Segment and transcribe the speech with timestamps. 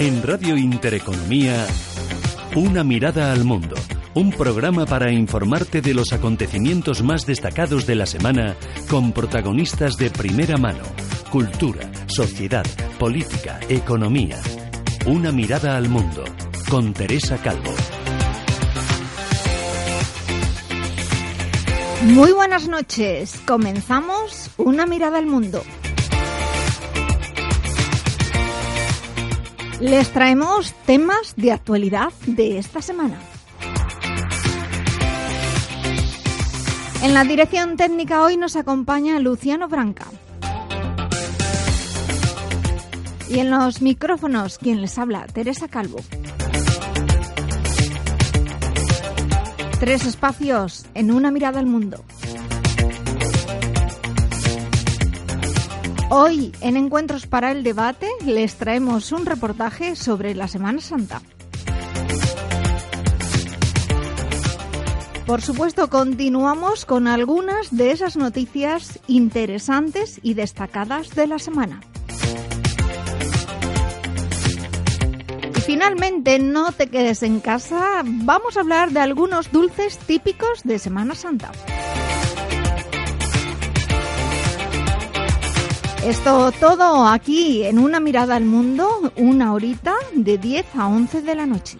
[0.00, 1.66] En Radio Intereconomía,
[2.54, 3.74] Una mirada al mundo.
[4.14, 8.54] Un programa para informarte de los acontecimientos más destacados de la semana
[8.88, 10.84] con protagonistas de primera mano.
[11.30, 12.64] Cultura, sociedad,
[12.98, 14.40] política, economía.
[15.06, 16.24] Una mirada al mundo.
[16.70, 17.74] Con Teresa Calvo.
[22.04, 23.40] Muy buenas noches.
[23.44, 25.62] Comenzamos Una mirada al mundo.
[29.80, 33.16] Les traemos temas de actualidad de esta semana.
[37.04, 40.06] En la dirección técnica hoy nos acompaña Luciano Branca.
[43.30, 46.00] Y en los micrófonos, quien les habla, Teresa Calvo.
[49.78, 52.04] Tres espacios en una mirada al mundo.
[56.10, 61.20] Hoy, en Encuentros para el Debate, les traemos un reportaje sobre la Semana Santa.
[65.26, 71.82] Por supuesto, continuamos con algunas de esas noticias interesantes y destacadas de la semana.
[75.54, 80.78] Y finalmente, no te quedes en casa, vamos a hablar de algunos dulces típicos de
[80.78, 81.52] Semana Santa.
[86.04, 91.34] Esto todo aquí en una mirada al mundo, una horita de 10 a 11 de
[91.34, 91.76] la noche.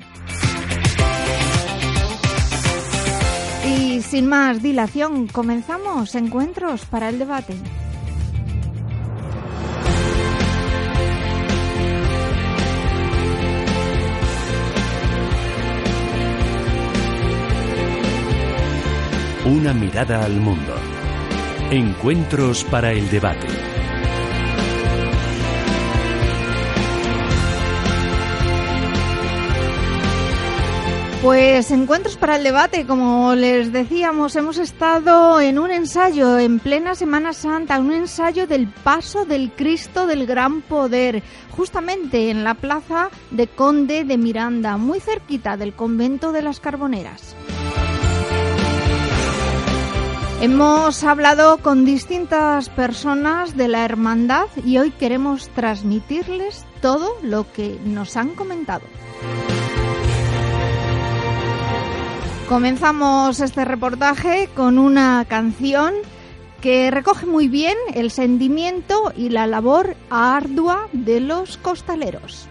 [3.64, 7.54] Y sin más dilación, comenzamos encuentros para el debate.
[19.46, 20.74] Una mirada al mundo.
[21.70, 23.77] Encuentros para el debate.
[31.22, 36.94] Pues encuentros para el debate, como les decíamos, hemos estado en un ensayo en plena
[36.94, 43.10] Semana Santa, un ensayo del paso del Cristo del Gran Poder, justamente en la plaza
[43.32, 47.34] de Conde de Miranda, muy cerquita del convento de las Carboneras.
[50.40, 57.76] Hemos hablado con distintas personas de la hermandad y hoy queremos transmitirles todo lo que
[57.84, 58.84] nos han comentado.
[62.48, 65.92] Comenzamos este reportaje con una canción
[66.62, 72.48] que recoge muy bien el sentimiento y la labor ardua de los costaleros.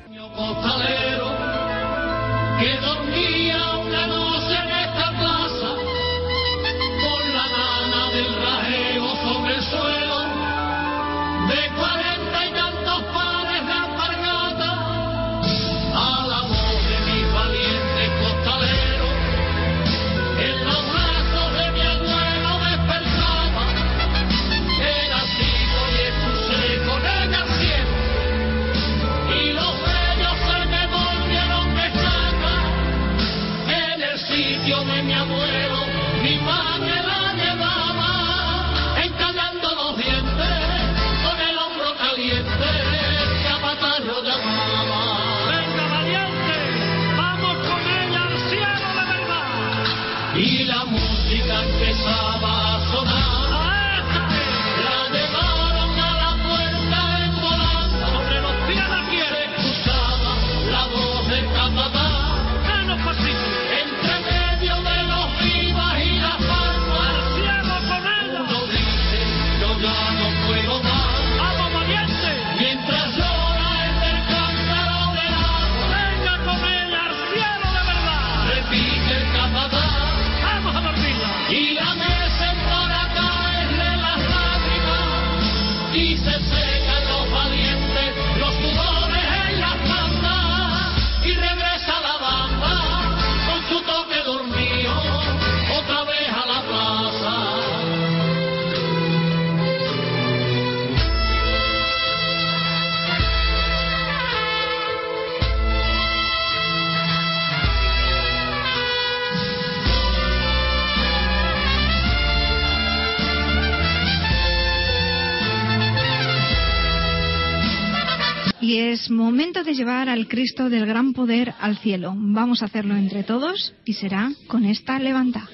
[119.77, 122.13] Llevar al Cristo del gran poder al cielo.
[122.17, 125.47] Vamos a hacerlo entre todos y será con esta levanta.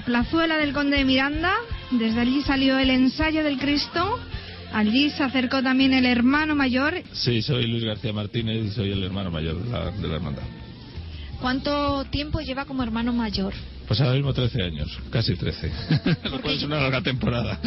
[0.00, 1.52] La plazuela del Conde de Miranda,
[1.90, 4.18] desde allí salió el ensayo del Cristo.
[4.72, 7.02] Allí se acercó también el hermano mayor.
[7.12, 10.42] Sí, soy Luis García Martínez y soy el hermano mayor de la, de la hermandad.
[11.40, 13.52] ¿Cuánto tiempo lleva como hermano mayor?
[13.88, 15.70] Pues ahora mismo 13 años, casi 13.
[16.30, 17.60] Lo cual es una larga temporada.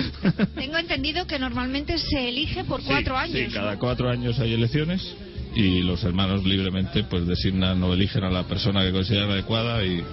[0.55, 3.51] Tengo entendido que normalmente se elige por cuatro Sí, años.
[3.51, 5.15] Sí, cada cuatro años hay elecciones
[5.55, 10.03] y los hermanos libremente pues designan o eligen a la persona que consideran adecuada y,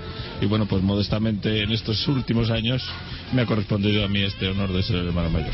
[0.41, 2.83] y bueno, pues modestamente en estos últimos años
[3.33, 5.53] me ha correspondido a mí este honor de ser el hermano mayor.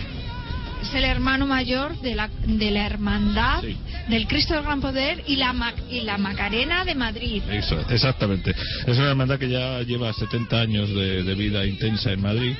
[0.82, 3.76] Es el hermano mayor de la, de la hermandad Sí.
[4.08, 5.54] del Cristo del Gran Poder y la,
[5.90, 7.42] y la Macarena de Madrid.
[7.50, 8.54] Eso, exactamente.
[8.86, 12.54] Es una hermandad que ya lleva 70 años de, de vida intensa en Madrid,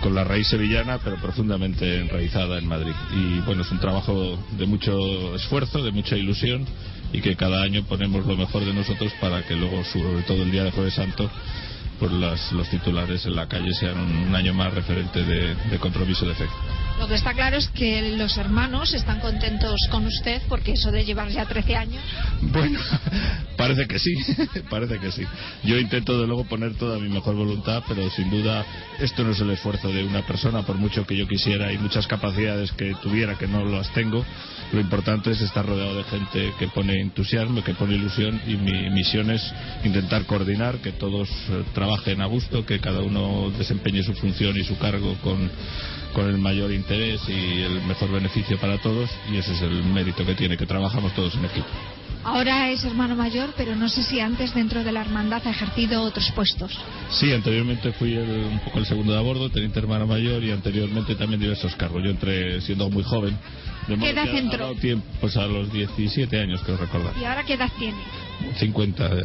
[0.00, 2.92] con la raíz sevillana, pero profundamente enraizada en Madrid.
[3.14, 6.64] Y bueno, es un trabajo de mucho esfuerzo, de mucha ilusión,
[7.12, 10.50] y que cada año ponemos lo mejor de nosotros para que luego, sobre todo el
[10.50, 11.30] día de Jueves Santo,
[11.98, 16.26] pues las- los titulares en la calle sean un, año más referente de, de compromiso
[16.26, 16.46] de fe.
[16.98, 21.04] Lo que está claro es que los hermanos están contentos con usted porque eso de
[21.04, 22.02] llevar ya 13 años.
[22.42, 22.80] Bueno,
[23.56, 24.14] parece que sí,
[24.70, 25.22] parece que sí.
[25.62, 28.66] Yo intento de luego poner toda mi mejor voluntad, pero sin duda
[28.98, 32.08] esto no es el esfuerzo de una persona, por mucho que yo quisiera y muchas
[32.08, 34.24] capacidades que tuviera que no las tengo.
[34.72, 38.90] Lo importante es estar rodeado de gente que pone entusiasmo, que pone ilusión y mi
[38.90, 39.54] misión es
[39.84, 44.64] intentar coordinar, que todos eh, trabajen a gusto, que cada uno desempeñe su función y
[44.64, 45.48] su cargo con,
[46.14, 50.24] con el mayor interés y el mejor beneficio para todos y ese es el mérito
[50.24, 51.66] que tiene, que trabajamos todos en equipo.
[52.24, 56.02] Ahora es hermano mayor, pero no sé si antes dentro de la hermandad ha ejercido
[56.02, 56.76] otros puestos.
[57.10, 60.50] Sí, anteriormente fui el- un poco el segundo de a bordo, teniente hermano mayor y
[60.50, 62.02] anteriormente también diversos cargos.
[62.02, 63.38] Yo entré siendo muy joven.
[63.86, 64.74] De modo edad entró?
[64.74, 67.14] tiempo, pues a los 17 años, creo recordar.
[67.18, 67.96] ¿Y ahora qué edad tiene?
[68.58, 69.24] 50 eh,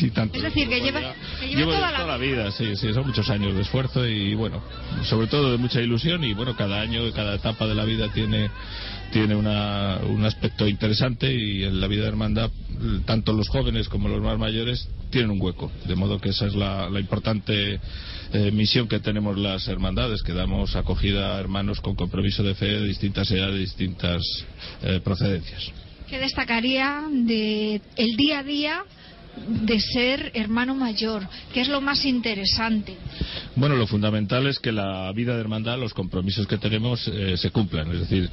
[0.00, 0.36] y tanto.
[0.36, 2.50] Es decir, que lleva- que toda la vida.
[2.52, 4.62] Sí, sí, son muchos años de esfuerzo y bueno,
[5.04, 8.50] sobre todo de mucha ilusión y bueno, cada año, cada etapa de la vida tiene
[9.10, 12.50] tiene una, un aspecto interesante y en la vida de hermandad
[13.06, 16.54] tanto los jóvenes como los más mayores tienen un hueco, de modo que esa es
[16.54, 17.80] la, la importante
[18.34, 22.66] eh, misión que tenemos las hermandades, que damos acogida a hermanos con compromiso de fe
[22.66, 24.22] de distintas edades, de distintas
[24.82, 25.72] eh, procedencias.
[26.10, 28.82] ¿Qué destacaría de el día a día
[29.48, 31.26] de ser hermano mayor?
[31.52, 32.96] ¿Qué es lo más interesante?
[33.56, 37.50] Bueno, lo fundamental es que la vida de hermandad, los compromisos que tenemos eh, se
[37.50, 37.90] cumplan.
[37.92, 38.30] Es decir,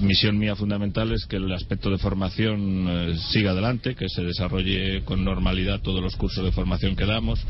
[0.00, 5.02] misión mía fundamental es que el aspecto de formación eh, siga adelante, que se desarrolle
[5.04, 7.40] con normalidad todos los cursos de formación que damos,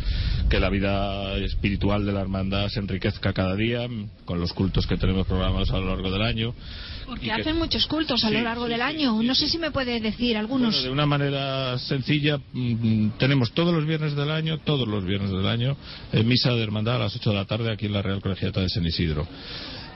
[0.49, 3.87] que la vida espiritual de la hermandad se enriquezca cada día
[4.25, 6.55] con los cultos que tenemos programados a lo largo del año.
[7.07, 9.23] Porque que- hacen muchos cultos a Sí, lo largo sí, del sí, año.
[9.23, 10.71] no sé si me puede decir algunos.
[10.75, 15.31] Bueno, de una manera sencilla, mm, tenemos todos los viernes del año, todos los viernes
[15.31, 15.77] del año,
[16.13, 18.61] eh, misa de hermandad a las 8 de la tarde aquí en la Real Colegiata
[18.61, 19.27] de San Isidro.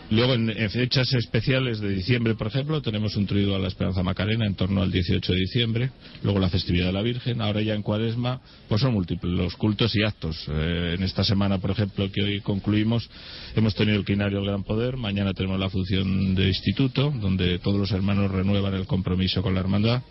[0.08, 4.04] Luego, en, en fechas especiales de diciembre, por ejemplo, tenemos un triduo a la Esperanza
[4.04, 5.90] Macarena en torno al 18 de diciembre.
[6.22, 7.40] Luego la festividad de la Virgen.
[7.40, 10.46] Ahora ya en Cuaresma, pues son múltiples los cultos y actos.
[10.48, 13.10] Eh, en esta semana, por ejemplo, que hoy concluimos,
[13.56, 14.96] hemos tenido el quinario del Gran Poder.
[14.96, 19.60] Mañana tenemos la función de instituto, donde todos los hermanos renuevan el compromiso con la
[19.60, 20.02] hermandad.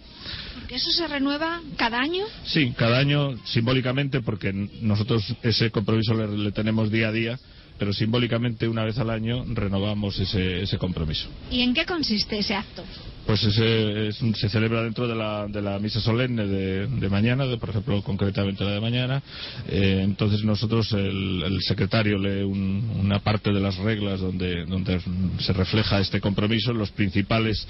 [0.54, 2.26] Porque eso se renueva cada año.
[2.46, 7.40] Sí, cada año simbólicamente, porque nosotros ese compromiso le, tenemos día a día,
[7.78, 11.28] pero simbólicamente una vez al año renovamos ese, ese compromiso.
[11.52, 12.84] ¿Y en qué consiste ese acto?
[13.26, 17.10] Pues ese es un- se celebra dentro de la, de la misa solemne de, de
[17.10, 19.22] mañana, de, por ejemplo, concretamente la de mañana.
[19.68, 25.02] Eh, entonces nosotros, el, el secretario lee un- una parte de las reglas donde, donde
[25.40, 27.68] se refleja este compromiso, los principales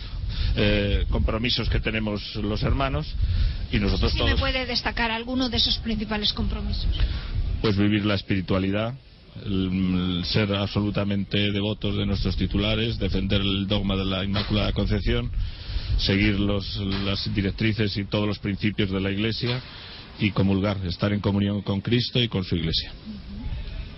[0.57, 3.07] eh, compromisos que tenemos los hermanos,
[3.71, 6.85] y nosotros me todos, puede destacar alguno de esos principales compromisos.
[7.61, 8.93] pues vivir la espiritualidad,
[9.45, 15.31] el, el ser absolutamente devotos de nuestros titulares, defender el dogma de la Inmaculada Concepción,
[15.97, 19.61] seguir los, las directrices y todos los principios de la Iglesia
[20.19, 22.91] y comulgar, estar en comunión con Cristo y con su Iglesia.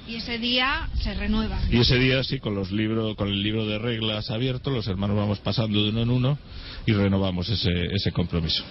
[0.08, 1.60] Y ese día se renueva.
[1.70, 5.17] Y ese día sí, con los libros, con el libro de reglas abierto, los hermanos
[5.17, 6.39] vamos pasando de uno en uno
[6.86, 8.63] y renovamos ese, ese compromiso.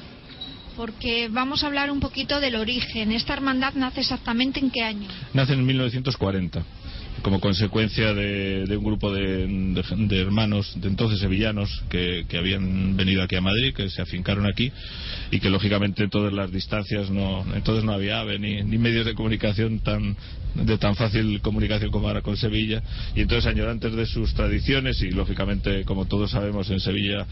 [0.77, 3.13] Porque vamos a hablar un poquito del origen.
[3.13, 5.09] ¿Esta hermandad nace exactamente en qué año?
[5.33, 6.63] Nace en 1940
[7.27, 12.97] como consecuencia de, de un grupo de, de- hermanos de entonces sevillanos que, que habían
[12.97, 14.71] venido aquí a Madrid, que se afincaron aquí
[15.33, 19.15] y que lógicamente todas las distancias no entonces no había AVE ni, ni medios de
[19.15, 20.17] comunicación tan
[20.55, 22.81] de tan fácil comunicación como ahora con Sevilla.
[23.17, 27.27] Y entonces añorantes de sus tradiciones y lógicamente como todos sabemos en Sevilla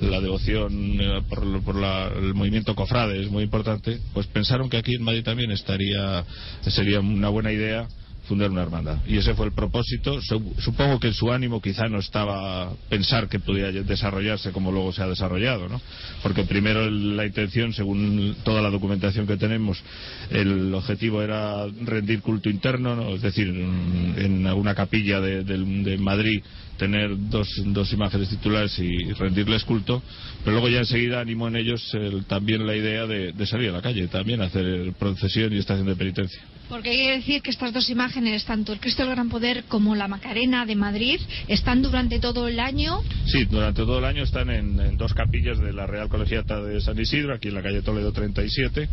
[0.00, 4.76] la devoción eh, por, por la- el movimiento cofrade es muy importante pues pensaron que
[4.76, 6.24] aquí en Madrid también estaría
[6.62, 7.88] sería una buena idea
[8.30, 8.98] fundar una hermandad.
[9.08, 10.22] Y ese fue el propósito.
[10.22, 14.92] Su- Supongo que en su ánimo quizá no estaba pensar que pudiera desarrollarse como luego
[14.92, 15.80] se ha desarrollado, ¿no?
[16.22, 19.82] Porque primero la intención, según toda la documentación que tenemos,
[20.30, 23.14] el objetivo era rendir culto interno, ¿no?
[23.16, 26.40] Es decir, en en alguna capilla de, de- de Madrid
[26.78, 30.02] tener dos, dos imágenes titulares y rendirles culto,
[30.44, 33.72] pero luego ya enseguida animó en ellos el- también la idea de, de salir a
[33.72, 36.40] la calle, también hacer procesión y estación de penitencia.
[36.70, 39.96] Porque hay que decir que estas dos imágenes, tanto el Cristo del Gran Poder como
[39.96, 43.00] la Macarena de Madrid, están durante todo el año.
[43.26, 46.80] Sí, durante todo el año están en, en dos capillas de la Real Colegiata de
[46.80, 48.88] San Isidro, aquí en la calle Toledo 37,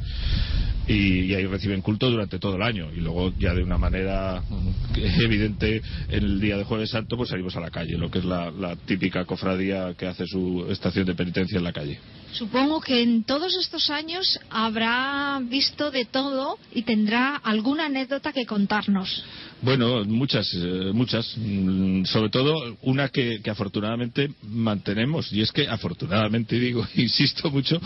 [0.88, 2.90] y, y ahí reciben culto durante todo el año.
[2.96, 7.30] Y luego ya de una manera mm, evidente, en el día de Jueves Santo, pues
[7.30, 11.06] salimos a la calle, lo que es la, la típica cofradía que hace su estación
[11.06, 12.00] de penitencia en la calle.
[12.34, 18.46] Supongo que en todos estos años habrá visto de todo y tendrá alguna anécdota que
[18.46, 19.24] contarnos.
[19.62, 21.36] Bueno, muchas, eh, muchas.
[21.38, 25.32] Mm, Sobre todo una que, que afortunadamente mantenemos.
[25.34, 27.82] Y es que afortunadamente, digo, insisto mucho,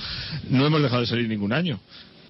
[0.50, 1.79] no hemos dejado de salir ningún año.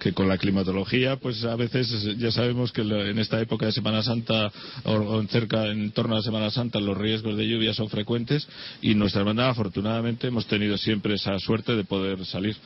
[0.02, 4.02] Que con la climatología, pues a veces ya sabemos que en esta época de Semana
[4.02, 4.50] Santa
[4.82, 8.48] o, cerca, en torno a la Semana Santa, los riesgos de lluvia son frecuentes.
[8.80, 12.56] Y nuestra hermandad, afortunadamente, hemos tenido siempre esa suerte de poder salir.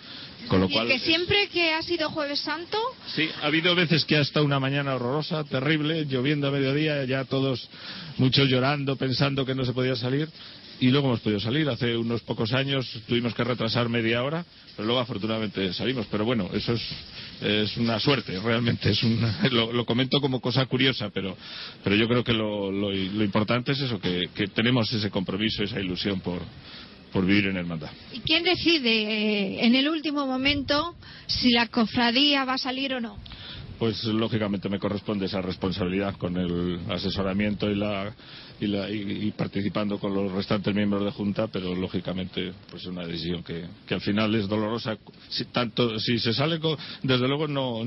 [0.48, 0.88] Con lo y cual.
[0.88, 2.78] que siempre que ha sido Jueves Santo,
[3.14, 7.24] Sí, ha habido veces que ha estado una mañana horrorosa, terrible, lloviendo a mediodía, ya
[7.24, 7.68] todos,
[8.16, 10.28] muchos llorando, pensando que no se podía salir,
[10.80, 11.68] y luego hemos podido salir.
[11.68, 14.44] Hace unos pocos años tuvimos que retrasar media hora,
[14.76, 16.06] pero luego afortunadamente salimos.
[16.10, 16.74] Pero bueno, eso
[17.40, 18.90] es, una suerte, realmente.
[18.90, 21.36] Es una- lo, lo comento como cosa curiosa, pero,
[21.82, 25.62] pero yo creo que lo, lo- lo importante es eso, que, que tenemos ese compromiso,
[25.62, 26.40] esa ilusión por,
[27.12, 27.90] por vivir en hermandad.
[28.12, 30.94] ¿y quién decide eh, en el último momento
[31.26, 33.18] si la cofradía va a salir o no?
[33.78, 38.14] Pues lógicamente me corresponde esa responsabilidad con el asesoramiento y la
[38.58, 43.04] y, la- y- participando con los restantes miembros de junta, pero lógicamente pues es una
[43.06, 44.96] decisión que, que al final es dolorosa.
[45.28, 47.84] Si tanto si se sale co- desde luego no-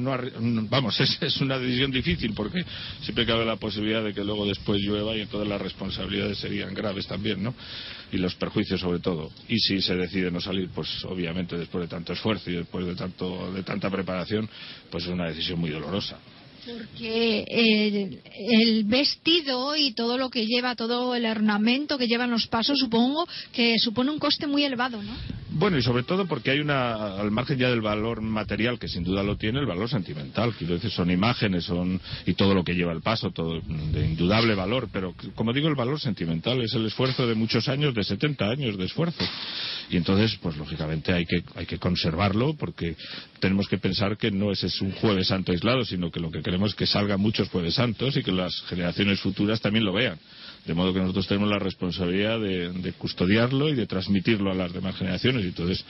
[0.70, 2.64] vamos es, es una decisión difícil porque
[3.02, 7.08] siempre cabe la posibilidad de que luego después llueva y entonces las responsabilidades serían graves
[7.08, 7.56] también, ¿no?
[8.12, 9.30] Y los perjuicios sobre todo.
[9.48, 12.96] Y si se decide no salir, pues obviamente después de tanto esfuerzo y después de
[12.96, 14.50] tanto de tanta preparación,
[14.90, 16.18] pues es una decisión muy dolorosa.
[16.78, 22.48] Porque el, el vestido y todo lo que lleva, todo el ornamento que llevan los
[22.48, 25.14] pasos, supongo que supone un coste muy elevado, ¿no?
[25.52, 29.04] Bueno, y sobre todo porque hay una, al margen ya del valor material, que sin
[29.04, 30.54] duda lo tiene, el valor sentimental.
[30.54, 34.54] Quiero decir, son imágenes, son, y todo lo que lleva el paso, todo de indudable
[34.54, 34.90] valor.
[34.94, 38.78] Pero, como digo, el valor sentimental es el esfuerzo de muchos años, de 70 años
[38.78, 39.26] de esfuerzo.
[39.90, 42.96] Y entonces, pues lógicamente hay que, hay que conservarlo, porque
[43.40, 46.44] tenemos que pensar que no ese es un Jueves Santo aislado, sino que lo que
[46.44, 50.18] queremos es que salgan muchos Jueves Santos y que las generaciones futuras también lo vean.
[50.66, 54.74] De modo que nosotros tenemos la responsabilidad de, de custodiarlo y de transmitirlo a las
[54.74, 55.46] demás generaciones.
[55.46, 55.84] Y entonces,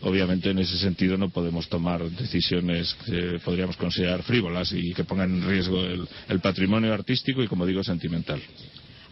[0.00, 5.30] obviamente, en ese sentido no podemos tomar decisiones que podríamos considerar frívolas y que pongan
[5.30, 8.40] en riesgo el, el patrimonio artístico y, como digo, sentimental.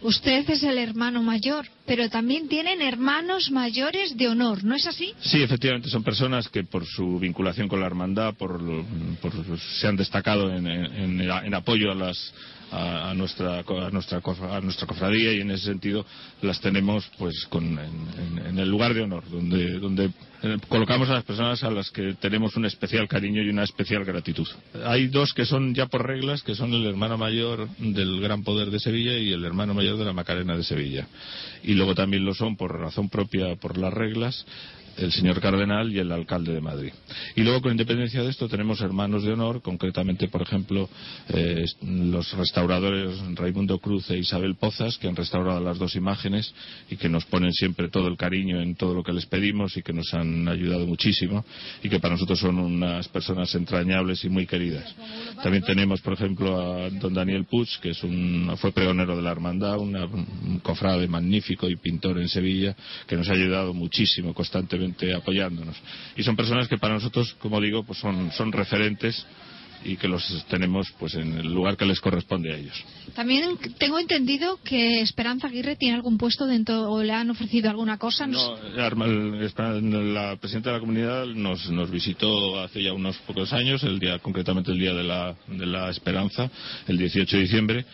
[0.01, 5.13] Usted es el hermano mayor, pero también tienen hermanos mayores de honor, ¿no es así?
[5.21, 8.59] Sí, efectivamente, son personas que por su vinculación con la hermandad por,
[9.79, 12.33] se han destacado en apoyo a las
[12.71, 16.05] a, a nuestra a nuestra a nuestra cofradía y en ese sentido
[16.41, 17.79] las tenemos pues con, en,
[18.39, 20.09] en- en el lugar de honor donde donde
[20.43, 24.03] eh, colocamos a las personas a las que tenemos un especial cariño y una especial
[24.03, 24.47] gratitud.
[24.85, 28.71] Hay dos que son ya por reglas, que son el hermano mayor del Gran Poder
[28.71, 31.07] de Sevilla y el hermano mayor de la Macarena de Sevilla.
[31.61, 34.43] Y luego también lo son por razón propia, por las reglas,
[34.97, 36.91] el señor cardenal y el alcalde de Madrid.
[37.35, 40.89] Y luego, con independencia de esto, tenemos hermanos de honor, concretamente, por ejemplo,
[41.29, 46.53] eh, los restauradores Raimundo Cruz e Isabel Pozas, que han restaurado las dos imágenes
[46.89, 49.81] y que nos ponen siempre todo el cariño en todo lo que les pedimos y
[49.81, 51.45] que nos han ayudado muchísimo
[51.83, 54.93] y que para nosotros son unas personas entrañables y muy queridas.
[55.43, 59.31] También tenemos, por ejemplo, a don Daniel Puig, que es un, fue pregonero de la
[59.31, 62.75] hermandad, una- un cofrade magnífico y pintor en Sevilla,
[63.07, 64.80] que nos ha ayudado muchísimo constantemente
[65.15, 65.75] apoyándonos.
[66.15, 69.25] Y son personas que para nosotros, como digo, pues son, son referentes
[69.83, 72.83] y que los tenemos pues en el lugar que les corresponde a ellos.
[73.15, 77.97] También tengo entendido que Esperanza Aguirre tiene algún puesto dentro o le han ofrecido alguna
[77.97, 78.27] cosa.
[78.27, 83.99] No, la presidenta de la comunidad nos, nos visitó hace ya unos pocos años, el
[83.99, 86.49] día, concretamente el día de la, de la Esperanza,
[86.87, 87.85] el 18 de diciembre,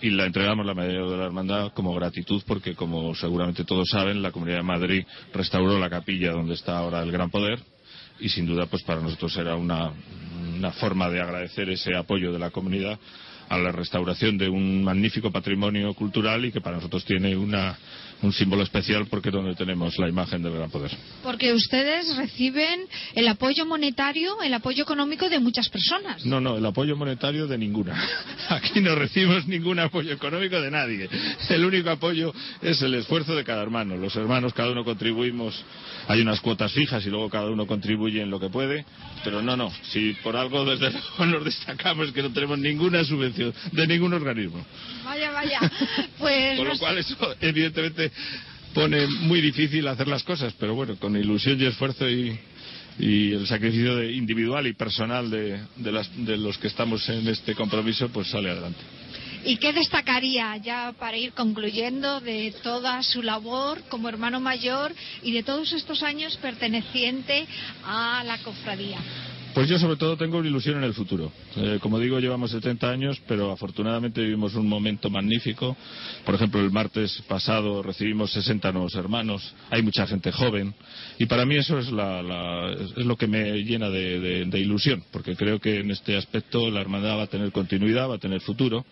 [0.00, 4.22] y la entregamos la medalla de la hermandad como gratitud porque, como seguramente todos saben,
[4.22, 7.60] la Comunidad de Madrid restauró la capilla donde está ahora el Gran Poder
[8.20, 9.92] y sin duda pues para nosotros era una,
[10.56, 12.98] una forma de agradecer ese apoyo de la comunidad
[13.48, 17.78] a la restauración de un magnífico patrimonio cultural y que para nosotros tiene una,
[18.22, 20.90] un símbolo especial porque es donde tenemos la imagen del gran poder.
[21.22, 22.80] Porque ustedes reciben
[23.14, 26.24] el apoyo monetario, el apoyo económico de muchas personas.
[26.26, 27.94] No, no, el apoyo monetario de ninguna.
[28.48, 31.08] Aquí no recibimos ningún apoyo económico de nadie.
[31.48, 33.96] El único apoyo es el esfuerzo de cada hermano.
[33.96, 35.64] Los hermanos, cada uno contribuimos,
[36.08, 38.84] hay unas cuotas fijas y luego cada uno contribuye en lo que puede.
[39.24, 43.04] Pero no, no, si por algo desde luego nos destacamos es que no tenemos ninguna
[43.04, 44.64] subvención de ningún organismo.
[45.04, 45.60] Vaya, vaya.
[46.18, 46.80] Pues Con no lo sé.
[46.80, 48.07] cual eso evidentemente
[48.74, 52.38] pone muy difícil hacer las cosas, pero bueno, con ilusión y esfuerzo y,
[52.98, 57.54] y el sacrificio de- individual y personal de, las- de los que estamos en este
[57.54, 58.80] compromiso, pues sale adelante.
[59.44, 64.92] ¿Y qué destacaría ya para ir concluyendo de toda su labor como hermano mayor
[65.22, 67.46] y de todos estos años perteneciente
[67.84, 68.98] a la cofradía?
[69.58, 71.32] Pues yo sobre todo tengo una ilusión en el futuro.
[71.56, 75.76] Eh, como digo, llevamos 70 años, pero afortunadamente vivimos un momento magnífico.
[76.24, 80.72] Por ejemplo, el martes pasado recibimos 60 nuevos hermanos, hay mucha gente joven
[81.18, 85.58] y para mí eso es, la- es lo que me llena de ilusión, porque creo
[85.58, 88.86] que en este aspecto la hermandad va a tener continuidad, va a tener futuro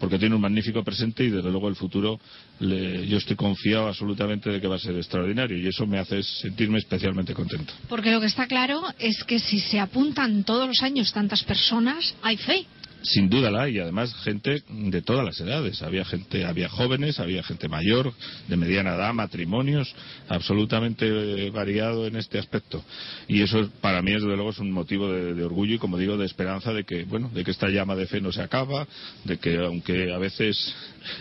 [0.00, 2.18] porque tiene un magnífico presente y desde luego el futuro
[2.58, 6.22] le- yo estoy confiado absolutamente de que va a ser extraordinario y eso me hace
[6.22, 7.72] sentirme especialmente contento.
[7.88, 12.14] Porque lo que está claro es que si se apuntan todos los años tantas personas,
[12.22, 12.66] hay fe.
[13.02, 15.82] Sin duda la hay, y además gente de todas las edades.
[15.82, 18.12] Había gente, había jóvenes, había gente mayor,
[18.46, 19.94] de mediana edad, matrimonios,
[20.28, 21.06] absolutamente
[21.46, 22.84] eh, variado en este aspecto.
[23.26, 26.26] Y eso para mí, desde luego, es un motivo de, orgullo y, como digo, de
[26.26, 28.86] esperanza de que, bueno, de que esta llama de fe no se acaba,
[29.24, 30.74] de que aunque a veces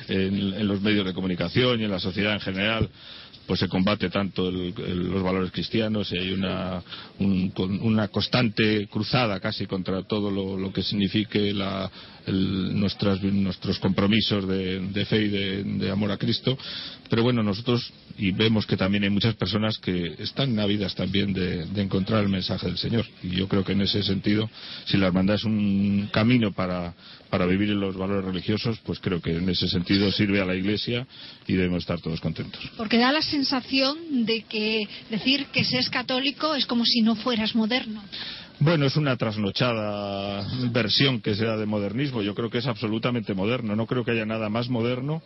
[0.08, 2.89] en los medios de comunicación y en la sociedad en general
[3.49, 4.75] pues se combate tanto el-
[5.12, 6.83] los valores cristianos y hay una,
[7.17, 11.89] un- una constante cruzada casi contra todo lo que signifique la-
[12.30, 16.58] el- nuestras- nuestros compromisos de, de fe y de, amor a Cristo.
[17.10, 21.65] Pero bueno, nosotros, y vemos que también hay muchas personas que están ávidas también de,
[21.65, 23.06] de encontrar el mensaje del Señor.
[23.24, 24.50] Y yo creo que en ese sentido,
[24.86, 26.94] si la hermandad es un camino para,
[27.30, 31.08] para vivir los valores religiosos, pues creo que en ese sentido sirve a la Iglesia
[31.48, 32.62] y debemos estar todos contentos.
[32.78, 37.15] Porque da la sensación de que decir que se es católico es como si no
[37.15, 38.04] fueras moderno.
[38.62, 42.22] Bueno, es una trasnochada versión que sea de modernismo.
[42.22, 43.74] Yo creo que es absolutamente moderno.
[43.74, 45.22] No creo que haya nada más moderno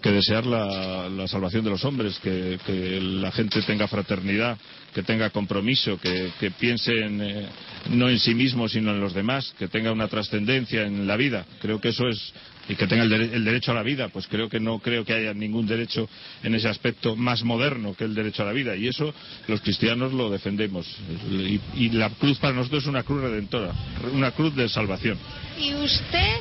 [0.00, 4.56] que desear la, salvación de los hombres, que, la gente tenga fraternidad,
[4.94, 7.48] que tenga compromiso, que, que piense en, eh,
[7.90, 11.46] no en sí mismo, sino en los demás, que tenga una trascendencia en la vida.
[11.60, 12.32] Creo que eso es
[12.68, 15.04] y que tenga el, dere- el derecho a la vida, pues creo que no creo
[15.04, 16.08] que haya ningún derecho
[16.42, 18.76] en ese aspecto más moderno que el derecho a la vida.
[18.76, 19.12] Y eso
[19.46, 20.86] los cristianos lo defendemos.
[21.30, 23.72] Y, y la cruz para nosotros es una cruz redentora,
[24.12, 25.18] una cruz de salvación.
[25.58, 26.36] Y usted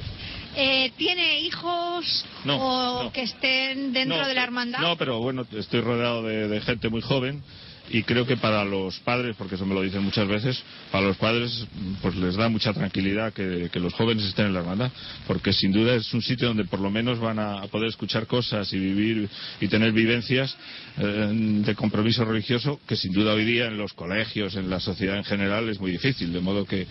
[0.59, 3.11] Eh, ¿Tiene hijos No, o no.
[3.13, 4.79] que estén dentro No, de la pero- hermandad?
[4.79, 7.43] No, pero bueno, estoy rodeado de, de gente muy joven
[7.89, 11.17] y creo que para los padres, porque eso me lo dicen muchas veces, para los
[11.17, 11.65] padres
[12.01, 14.91] pues les da mucha tranquilidad que, que los jóvenes estén en la hermandad,
[15.25, 18.71] porque sin duda es un sitio donde por lo menos van a poder escuchar cosas
[18.73, 19.29] y vivir
[19.61, 20.55] y tener vivencias
[20.97, 21.29] eh,
[21.65, 25.23] de compromiso religioso que sin duda hoy día en los colegios, en la sociedad en
[25.23, 26.87] general es muy difícil, de modo que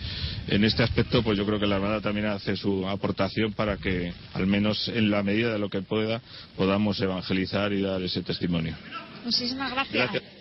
[0.47, 4.13] en este aspecto pues yo creo que la hermandad también hace su aportación para que
[4.33, 6.21] al menos en la medida de lo que pueda
[6.55, 8.75] podamos evangelizar y dar ese testimonio.
[9.23, 10.11] Muchísimas gracias.
[10.11, 10.36] Gracias.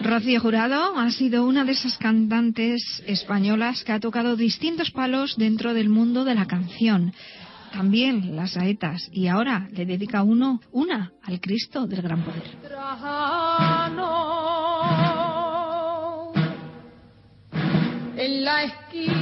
[0.00, 5.74] Rocío Jurado ha sido una de esas cantantes españolas que ha tocado distintos palos dentro
[5.74, 7.12] del mundo de la canción.
[7.72, 9.08] También las saetas.
[9.12, 12.42] Y ahora le dedica uno, una al Cristo del Gran Poder.
[12.62, 14.12] Trajano
[18.16, 19.21] en la esquina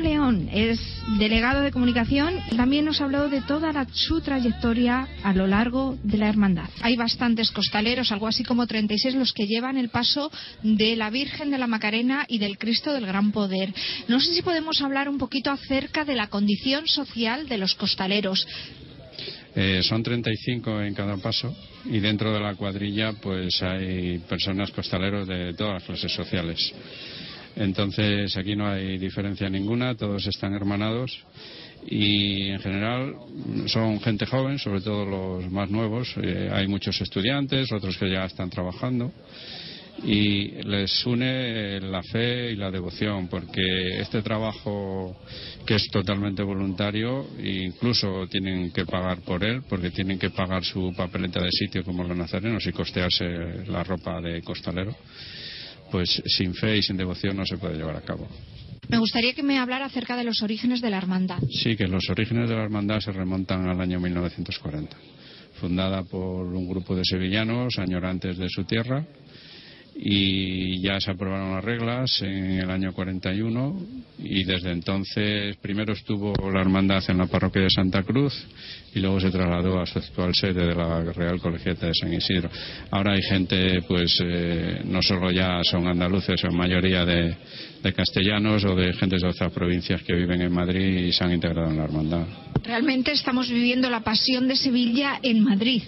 [0.00, 0.80] León es
[1.18, 5.46] delegado de comunicación y también nos ha hablado de toda la- su trayectoria a lo
[5.46, 6.68] largo de la hermandad.
[6.82, 10.30] Hay bastantes costaleros, algo así como 36 los que llevan el paso
[10.62, 13.72] de la Virgen de la Macarena y del Cristo del Gran Poder.
[14.08, 18.46] No sé si podemos hablar un poquito acerca de la condición social de los costaleros.
[19.56, 21.54] Eh, son 35 en cada paso
[21.84, 26.58] y dentro de la cuadrilla pues hay personas costaleros de todas las clases sociales.
[27.56, 31.24] Entonces aquí no hay diferencia ninguna, todos están hermanados
[31.86, 33.14] y en general
[33.66, 36.14] son gente joven, sobre todo los más nuevos.
[36.22, 39.12] Eh, hay muchos estudiantes, otros que ya están trabajando
[40.02, 45.16] y les une eh, la fe y la devoción porque este trabajo
[45.64, 50.92] que es totalmente voluntario incluso tienen que pagar por él porque tienen que pagar su
[50.96, 54.94] papeleta de sitio como los nazarenos y costearse la ropa de costalero
[55.90, 58.28] pues sin fe y sin devoción no se puede llevar a cabo.
[58.88, 61.38] Me gustaría que me hablara acerca de los orígenes de la hermandad.
[61.50, 64.96] Sí, que los orígenes de la hermandad se remontan al año 1940,
[65.60, 69.06] fundada por un grupo de sevillanos añorantes de su tierra
[69.96, 73.80] y ya se aprobaron las reglas en el año 41
[74.18, 78.34] y desde entonces primero estuvo la hermandad en la parroquia de Santa Cruz
[78.94, 82.50] y luego se trasladó a su actual sede de la Real Colegiata de San Isidro.
[82.90, 87.36] Ahora hay gente, pues eh, no solo ya son andaluces, son mayoría de,
[87.82, 91.32] de castellanos o de gentes de otras provincias que viven en Madrid y se han
[91.32, 92.26] integrado en la hermandad.
[92.64, 95.82] Realmente estamos viviendo la pasión de Sevilla en Madrid.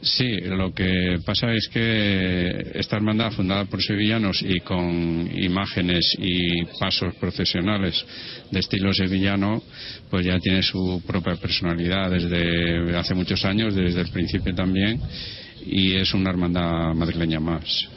[0.00, 6.64] Sí, lo que pasa es que esta hermandad fundada por sevillanos y con imágenes y
[6.78, 8.04] pasos procesionales
[8.48, 9.60] de estilo sevillano,
[10.08, 15.00] pues ya tiene su propia personalidad desde hace muchos años, desde el principio también,
[15.66, 17.88] y es una hermandad madrileña más.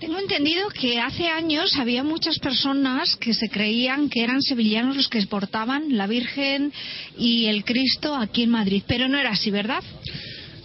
[0.00, 5.08] Tengo entendido que hace años había muchas personas que se creían que eran sevillanos los
[5.08, 6.72] que exportaban la Virgen
[7.18, 9.84] y el Cristo aquí en Madrid, pero no era así, ¿verdad?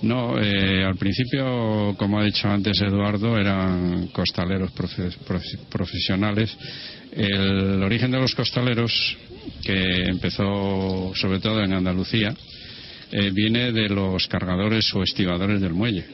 [0.06, 6.56] No, eh, al principio, como ha dicho antes Eduardo, eran costaleros profe- profe- profesionales.
[7.12, 9.18] El origen de los costaleros,
[9.64, 12.36] que empezó sobre todo en Andalucía,
[13.12, 16.06] eh, viene de los cargadores o estibadores del muelle.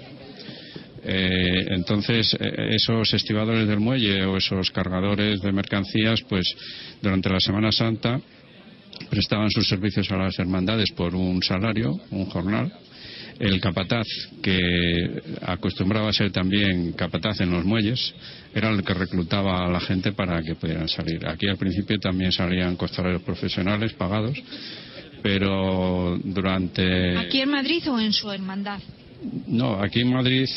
[1.04, 6.46] Eh, entonces, eh, esos estibadores del muelle o esos cargadores de mercancías, pues
[7.02, 8.22] durante la Semana Santa
[9.10, 12.72] prestaban sus servicios a las hermandades por un salario, un jornal.
[13.42, 14.06] El capataz,
[14.44, 18.14] que acostumbraba a ser también capataz en los muelles,
[18.54, 21.28] era el que reclutaba a la gente para que pudieran salir.
[21.28, 24.38] Aquí al principio también salían costaleros profesionales pagados,
[25.24, 27.18] pero durante.
[27.18, 28.80] ¿Aquí en Madrid o en su hermandad?
[29.48, 30.48] No, aquí en Madrid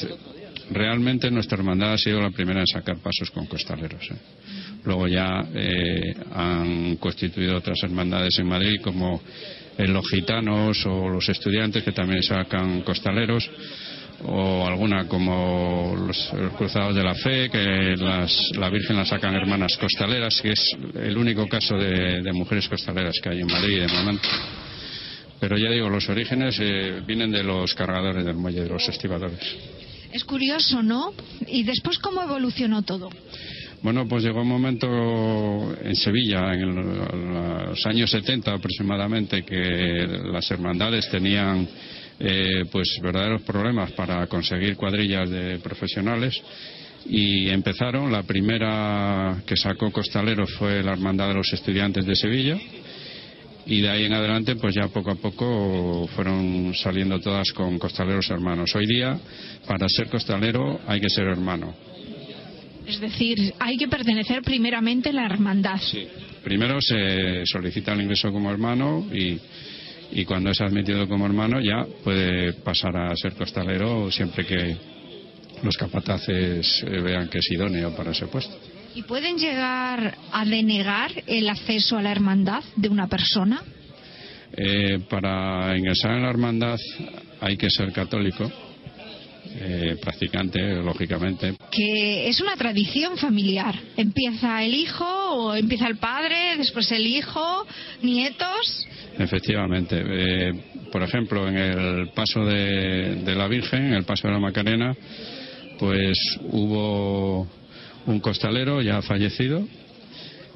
[0.70, 4.10] realmente nuestra hermandad ha sido la primera en sacar pasos con costaleros.
[4.10, 4.16] ¿eh?
[4.84, 9.22] Luego ya eh, han constituido otras hermandades en Madrid como
[9.78, 13.48] eh, los gitanos o los estudiantes que también sacan costaleros
[14.26, 19.76] o alguna como los, cruzados de la fe que las- la Virgen la sacan hermanas
[19.76, 23.88] costaleras que es el único caso de, de mujeres costaleras que hay en Madrid de
[23.88, 24.28] momento.
[25.40, 29.40] Pero ya digo, los orígenes eh, vienen de los cargadores del muelle, de los estibadores.
[30.12, 31.12] Es curioso, ¿no?
[31.48, 33.10] ¿Y después cómo evolucionó todo?
[33.84, 34.86] Bueno, pues llegó un momento
[35.84, 41.68] en Sevilla, en los años 70 aproximadamente, que las hermandades tenían
[42.18, 46.34] eh, pues verdaderos problemas para conseguir cuadrillas de profesionales
[47.04, 48.10] y empezaron.
[48.10, 52.56] La primera que sacó costaleros fue la Hermandad de los Estudiantes de Sevilla
[53.66, 58.30] y de ahí en adelante pues ya poco a poco fueron saliendo todas con costaleros
[58.30, 58.74] hermanos.
[58.74, 59.18] Hoy día
[59.66, 61.93] para ser costalero hay que ser hermano.
[62.86, 65.80] Es decir, hay que pertenecer primeramente a la hermandad.
[66.42, 69.38] Primero se solicita el ingreso como hermano y,
[70.12, 74.76] y cuando es admitido como hermano ya puede pasar a ser costalero siempre que
[75.62, 78.54] los capataces eh, vean que es idóneo para ese puesto.
[78.94, 83.62] ¿Y pueden llegar a denegar el acceso a la hermandad de una persona?
[84.56, 86.78] Eh, para ingresar en la hermandad
[87.40, 88.50] hay que ser católico,
[89.56, 91.54] eh, practicante, lógicamente.
[91.70, 93.74] Que es una tradición familiar.
[93.96, 97.66] Empieza el hijo o empieza el padre, después el hijo,
[98.02, 98.86] nietos.
[99.18, 100.02] Efectivamente.
[100.04, 100.52] Eh,
[100.90, 104.94] por ejemplo, en el paso de, de la Virgen, en el paso de la Macarena,
[105.78, 106.18] pues
[106.50, 107.48] hubo
[108.06, 109.66] un costalero ya fallecido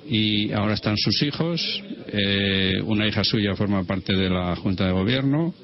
[0.09, 1.83] y ahora están sus hijos.
[2.11, 5.55] eh, una hija suya forma parte de la Junta de Gobierno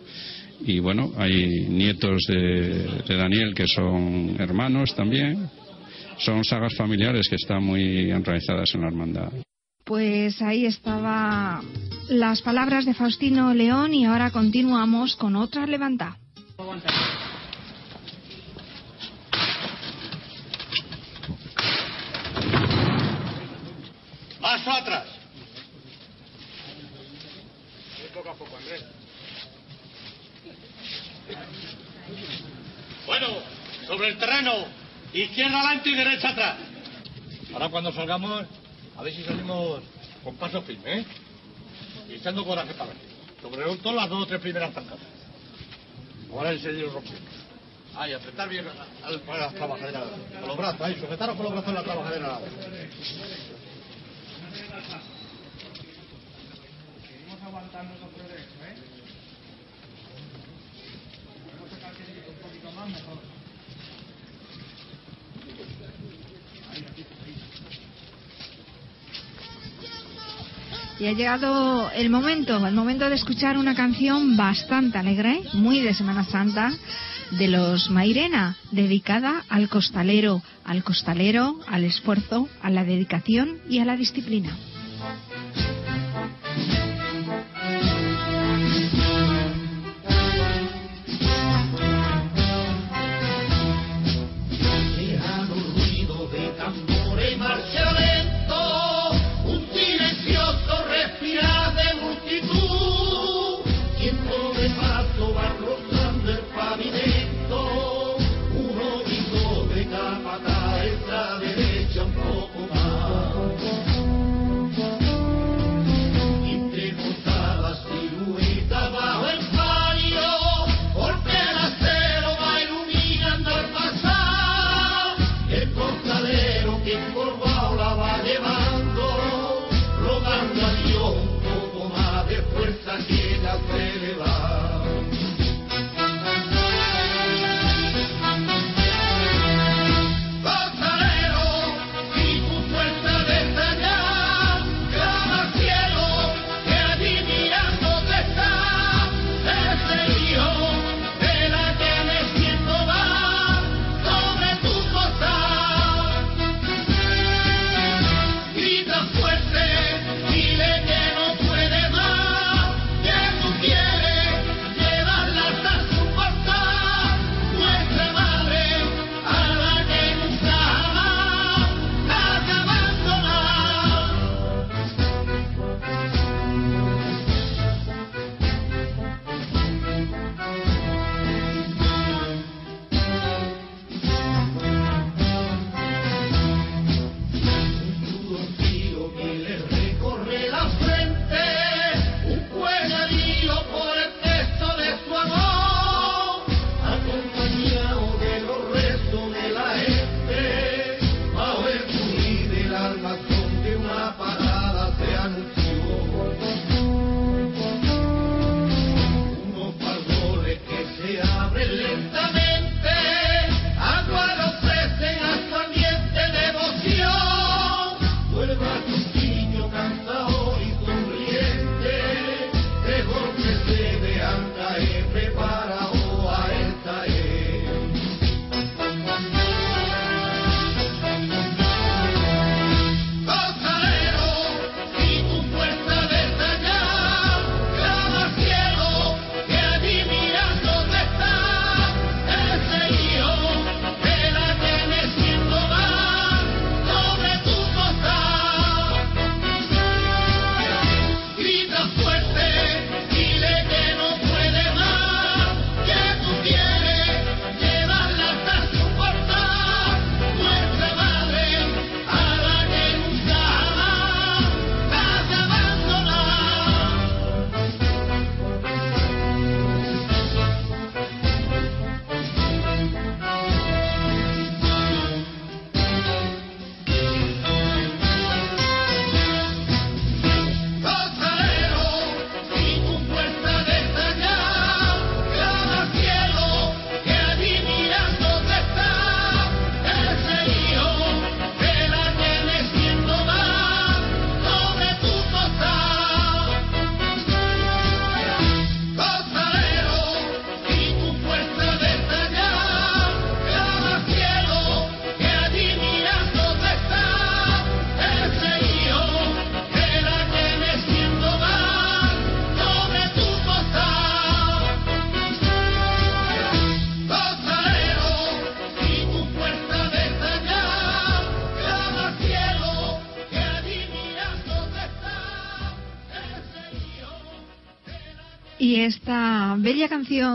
[0.60, 5.50] y bueno, hay nietos de, de Daniel que son hermanos también.
[6.18, 9.32] Son sagas familiares que están muy enraizadas en la hermandad.
[9.84, 11.60] Pues ahí estaba
[12.08, 16.16] las palabras de Faustino León y ahora continuamos con otra levanta.
[24.40, 25.06] Paso atrás.
[33.06, 33.26] Bueno,
[33.86, 34.52] sobre el terreno,
[35.12, 36.56] izquierda adelante y derecha atrás.
[37.52, 38.44] Ahora cuando salgamos,
[38.96, 39.82] a ver si salimos
[40.22, 41.04] con paso firme, ¿eh?
[42.08, 42.96] Y echando coraje para ver.
[43.42, 45.00] Sobre todo las dos o tres primeras zancadas.
[46.32, 47.20] Ahora enseguida rompemos.
[47.96, 50.02] Ahí, apretar bien a, a- a las trabajaderas.
[50.40, 51.74] Con los brazos, ahí, sujetaros con los brazos en
[70.98, 75.92] Y ha llegado el momento, el momento de escuchar una canción bastante alegre, muy de
[75.92, 76.72] Semana Santa,
[77.32, 83.84] de los Mairena, dedicada al costalero, al costalero, al esfuerzo, a la dedicación y a
[83.84, 84.56] la disciplina.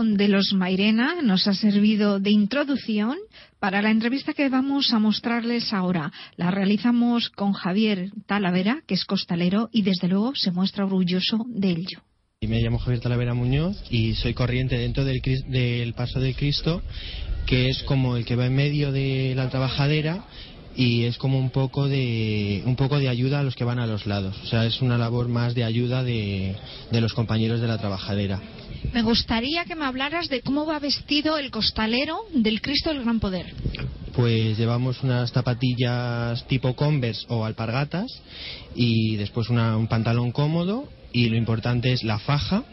[0.02, 3.16] De los Mairena nos ha servido de introducción
[3.58, 6.10] para la entrevista que vamos a mostrarles ahora.
[6.36, 11.70] La realizamos con Javier Talavera, que es costalero y desde luego se muestra orgulloso de
[11.70, 12.00] ello.
[12.40, 16.80] Me llamo Javier Talavera Muñoz y soy corriente dentro del, del Paso de Cristo,
[17.46, 20.24] que es como el que va en medio de la trabajadera
[20.74, 23.86] y es como un poco de un poco de ayuda a los que van a
[23.86, 24.40] los lados.
[24.42, 26.56] O sea, es una labor más de ayuda de,
[26.90, 28.40] de los compañeros de la trabajadera.
[28.92, 33.20] Me gustaría que me hablaras de cómo va vestido el costalero del Cristo del Gran
[33.20, 33.46] Poder.
[34.12, 38.06] Pues llevamos unas zapatillas tipo Converse o alpargatas
[38.74, 42.64] y después una- un pantalón cómodo y lo importante es la faja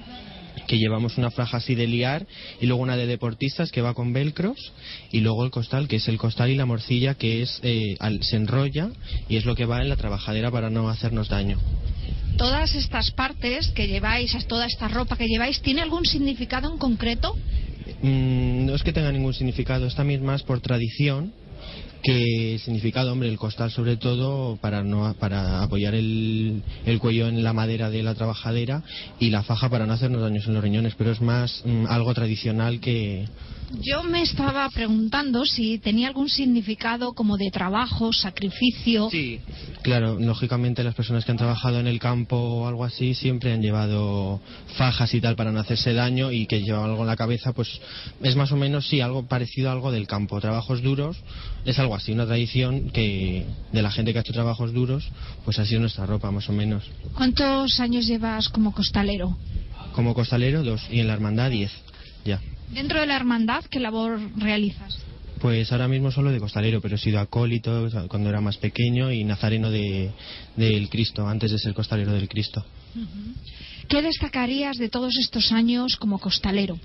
[0.67, 2.27] que llevamos una faja así de liar
[2.62, 4.73] y luego una de deportistas que va con velcros
[5.12, 8.21] y luego el costal que es el costal y la morcilla que es eh, al-
[8.23, 8.89] se enrolla
[9.30, 11.58] y es lo que va en la trabajadera para no hacernos daño.
[12.38, 17.36] Todas estas partes que lleváis, toda esta ropa que lleváis, ¿tiene algún significado en concreto?
[18.03, 21.34] Mm, no es que tenga ningún significado, es también más por tradición
[22.03, 27.27] que el significado, hombre, el costal sobre todo para no para apoyar el, el cuello
[27.27, 28.83] en la madera de la trabajadera
[29.19, 32.13] y la faja para no hacernos daños en los riñones, pero es más mm, algo
[32.13, 33.27] tradicional que
[33.81, 39.10] Yo me estaba preguntando si tenía algún significado como de trabajo, sacrificio.
[39.10, 39.39] Sí.
[39.81, 43.62] Claro, lógicamente las personas que han trabajado en el campo o algo así siempre han
[43.62, 44.39] llevado
[44.77, 47.79] fajas y tal para no hacerse daño y que llevan algo en la cabeza, pues
[48.21, 50.39] es más o menos sí algo parecido a algo del campo.
[50.39, 51.17] Trabajos duros
[51.65, 55.10] es algo así, una tradición que de la gente que ha hecho trabajos duros,
[55.46, 56.83] pues así es nuestra ropa más o menos.
[57.15, 59.38] ¿Cuántos años llevas como costalero?
[59.94, 61.71] Como costalero dos y en la hermandad diez,
[62.25, 62.40] ya.
[62.73, 64.98] Dentro de la hermandad, ¿qué labor realizas?
[65.40, 69.23] Pues ahora mismo solo de costalero, pero he sido acólito cuando era más pequeño y
[69.23, 70.12] nazareno de,
[70.56, 72.65] del Cristo, antes de ser costalero del Cristo.
[73.88, 76.79] ¿Qué destacarías de todos estos años como costalero?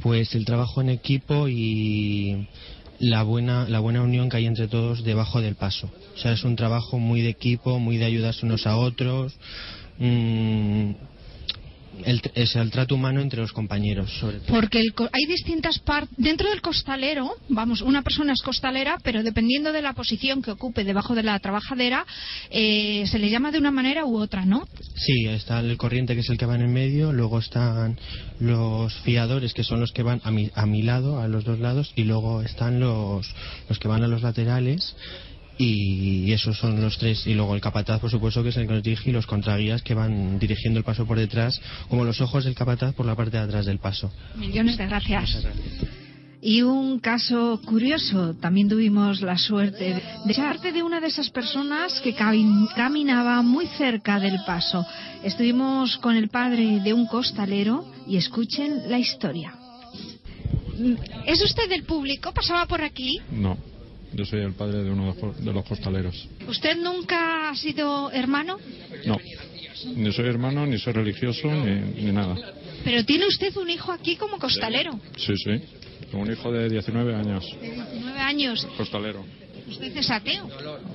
[0.00, 2.48] Pues el trabajo en equipo y
[3.00, 5.90] la buena, la buena unión que hay entre todos debajo del paso.
[6.14, 9.34] O sea, es un trabajo muy de equipo, muy de ayudarse unos a otros.
[9.98, 10.92] mm,
[12.04, 14.54] el, es el trato humano entre los compañeros, sobre todo.
[14.54, 16.16] Porque el hay distintas partes.
[16.16, 20.84] Dentro del costalero, vamos, una persona es costalera, pero dependiendo de la posición que ocupe
[20.84, 22.04] debajo de la trabajadera,
[22.50, 24.66] eh, se le llama de una manera u otra, ¿no?
[24.96, 27.98] Sí, está el corriente que es el que va en el medio, luego están
[28.38, 31.58] los fiadores que son los que van a mi, a mi lado, a los dos
[31.58, 33.34] lados, y luego están los,
[33.68, 34.94] los que van a los laterales
[35.62, 38.72] y esos son los tres y luego el capataz por supuesto que es el que
[38.74, 42.44] nos dirige y los contraguías que van dirigiendo el paso por detrás como los ojos
[42.44, 45.46] del capataz por la parte de atrás del paso Millones de gracias.
[46.42, 52.00] Y un caso curioso, también tuvimos la suerte de parte de una de esas personas
[52.00, 54.86] que cami- caminaba muy cerca del paso.
[55.22, 59.52] Estuvimos con el padre de un costalero y escuchen la historia.
[61.26, 62.32] ¿Es usted del público?
[62.32, 63.20] ¿Pasaba por aquí?
[63.30, 63.58] No,
[64.12, 66.28] yo soy el padre de uno de los costaleros.
[66.48, 68.58] ¿Usted nunca ha sido hermano?
[69.06, 69.16] No,
[69.94, 72.36] ni soy hermano, ni soy religioso, ni, ni nada.
[72.84, 74.98] Pero tiene usted un hijo aquí como costalero.
[75.16, 75.62] Sí, sí.
[76.12, 78.66] Un hijo de 19 años, De 19 años.
[78.76, 79.24] costalero.
[79.68, 80.48] ¿Usted es ateo?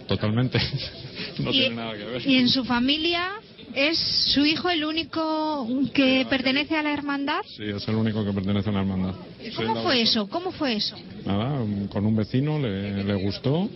[0.08, 0.60] Totalmente.
[1.40, 2.28] no y, tiene nada que ver.
[2.28, 3.32] y en su familia
[3.76, 3.98] es
[4.34, 7.42] su hijo el único que pertenece a la hermandad?
[7.56, 9.14] Sí, es el único que pertenece a una hermandad.
[9.42, 10.28] ¿Y Sí, ¿Cómo la- fue eso?
[10.28, 10.96] ¿Cómo fue eso?
[11.26, 11.60] Nada,
[11.90, 13.70] con un vecino le, le gustó,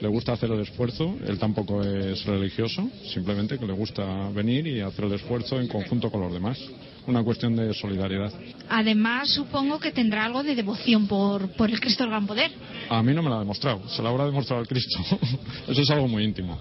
[0.00, 4.80] le gusta hacer el esfuerzo, él tampoco es religioso, simplemente que le gusta venir y
[4.80, 6.58] hacer el esfuerzo en conjunto con los demás.
[7.06, 8.32] Una cuestión de solidaridad.
[8.68, 12.50] Además, supongo que tendrá algo de devoción por, por el Cristo del Gran Poder.
[12.88, 14.98] A mí no me lo ha demostrado, se lo habrá demostrado al Cristo.
[15.68, 16.58] Eso es algo muy íntimo.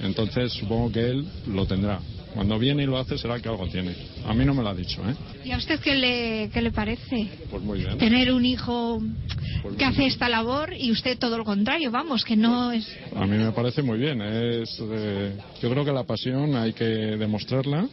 [0.00, 2.00] Entonces supongo que él lo tendrá.
[2.34, 3.94] Cuando viene y lo hace será que algo tiene.
[4.24, 5.14] A mí no me lo ha dicho, ¿eh?
[5.44, 7.28] ¿Y a usted qué le, qué le parece?
[7.50, 7.98] Pues muy bien.
[7.98, 9.02] Tener un hijo
[9.62, 12.86] Pues que hace esta labor y usted todo lo contrario, vamos, que no es...
[13.16, 14.20] A mí me parece muy bien.
[14.22, 17.88] Es, eh, yo creo que la pasión hay que demostrarla,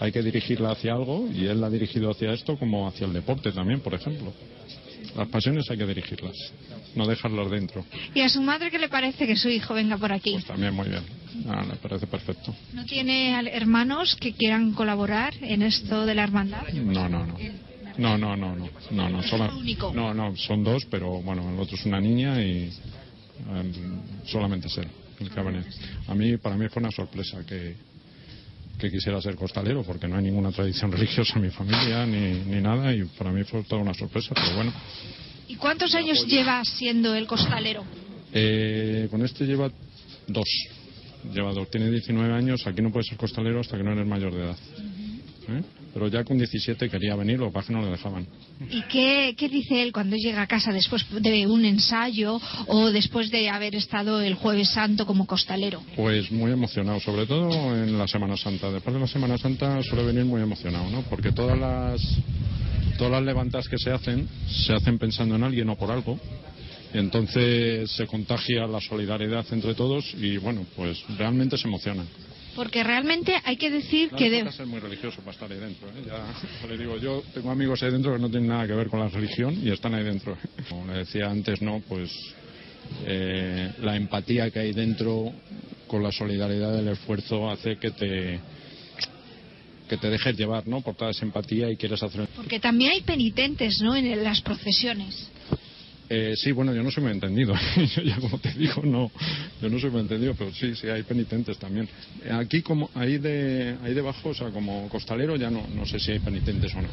[0.00, 3.12] hay que dirigirla hacia algo y él la ha dirigido hacia esto como hacia el
[3.12, 4.32] deporte también, por ejemplo.
[5.16, 6.36] Las pasiones hay que dirigirlas,
[6.94, 7.84] no dejarlas dentro.
[8.14, 10.36] ¿Y a su madre qué le parece que su hijo venga por aquí?
[10.46, 11.02] También muy bien.
[11.48, 12.54] Ah, me parece perfecto.
[12.74, 16.68] ¿No tiene hermanos que quieran colaborar en esto de la hermandad?
[16.72, 17.38] No, no, no.
[17.96, 18.68] No, no, no, no.
[18.90, 19.90] No, no, único?
[19.94, 22.70] no, no, son dos, pero bueno, el otro es una niña y
[23.48, 23.72] em,
[24.26, 24.88] solamente es él
[25.20, 25.40] el que.
[26.08, 27.74] A mí, para mí fue una sorpresa que,
[28.78, 32.60] que quisiera ser costalero, porque no hay ninguna tradición religiosa en mi familia ni, ni
[32.60, 34.72] nada, y para mí fue toda una sorpresa, pero bueno.
[35.48, 37.84] ¿Y cuántos años lleva siendo el costalero?
[38.32, 39.70] Eh, con este lleva
[40.26, 40.48] dos.
[41.32, 41.70] Lleva dos.
[41.70, 44.56] Tiene 19 años, aquí no puede ser costalero hasta que no eres mayor de edad.
[45.48, 45.62] ¿Eh?
[45.94, 48.26] Pero ya con 17 quería venir, lo que no le dejaban.
[48.68, 53.30] ¿Y qué, qué dice él cuando llega a casa después de un ensayo o después
[53.30, 55.82] de haber estado el jueves santo como costalero?
[55.94, 58.70] Pues muy emocionado, sobre todo en la Semana Santa.
[58.70, 61.02] Después de la Semana Santa suele venir muy emocionado, ¿no?
[61.02, 62.00] Porque todas las
[62.98, 66.18] todas las levantas que se hacen se hacen pensando en alguien o por algo.
[66.92, 72.06] Entonces se contagia la solidaridad entre todos y bueno, pues realmente se emocionan.
[72.56, 74.40] Porque realmente hay que decir No que hace de...
[74.42, 75.88] falta ser muy religioso para estar ahí dentro.
[75.88, 76.02] ¿eh?
[76.06, 76.26] Ya,
[76.62, 78.98] ya le digo, yo tengo amigos ahí dentro que no tienen nada que ver con
[78.98, 80.36] la religión y están ahí dentro.
[80.68, 82.10] Como le decía antes, no, pues
[83.04, 85.32] eh, la empatía que hay dentro
[85.86, 88.40] con la solidaridad del esfuerzo hace que te
[89.88, 90.80] que te dejes llevar, ¿no?
[90.80, 92.26] Por toda esa empatía y quieres hacer.
[92.34, 93.94] Porque también hay penitentes, ¿no?
[93.94, 95.28] En las procesiones.
[96.08, 97.54] Eh, sí, bueno, yo no soy muy entendido.
[97.96, 99.10] yo ya como te digo, no,
[99.60, 101.88] yo no soy muy entendido, pero sí, sí, hay penitentes también.
[102.32, 106.12] Aquí como ahí de ahí debajo, o sea, como costalero ya no, no sé si
[106.12, 106.88] hay penitentes o no.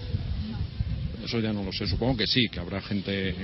[1.23, 1.85] Eso ya no lo sé.
[1.87, 3.35] Supongo que sí, que habrá gente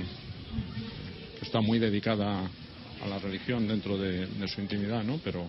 [1.38, 2.50] que está muy dedicada
[3.02, 5.20] a la religión dentro de, de su intimidad, ¿no?
[5.24, 5.48] Pero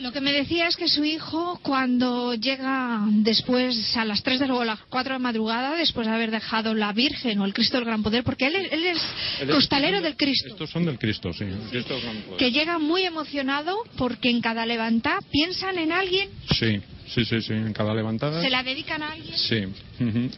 [0.00, 4.50] Lo que me decía es que su hijo, cuando llega después a las 3 de
[4.50, 7.86] o las 4 de madrugada, después de haber dejado la Virgen o el Cristo del
[7.86, 9.02] Gran Poder, porque él, es- él es
[9.40, 11.44] Él es- costalero del Cristo, estos son del Cristo, sí.
[11.44, 12.38] el Cristo del Gran Poder.
[12.38, 17.52] que llega muy emocionado porque en cada levantá piensan en alguien, Sí, sí, sí, sí.
[17.54, 18.40] En cada levantada.
[18.40, 19.36] se la dedican a alguien.
[19.36, 19.64] Sí,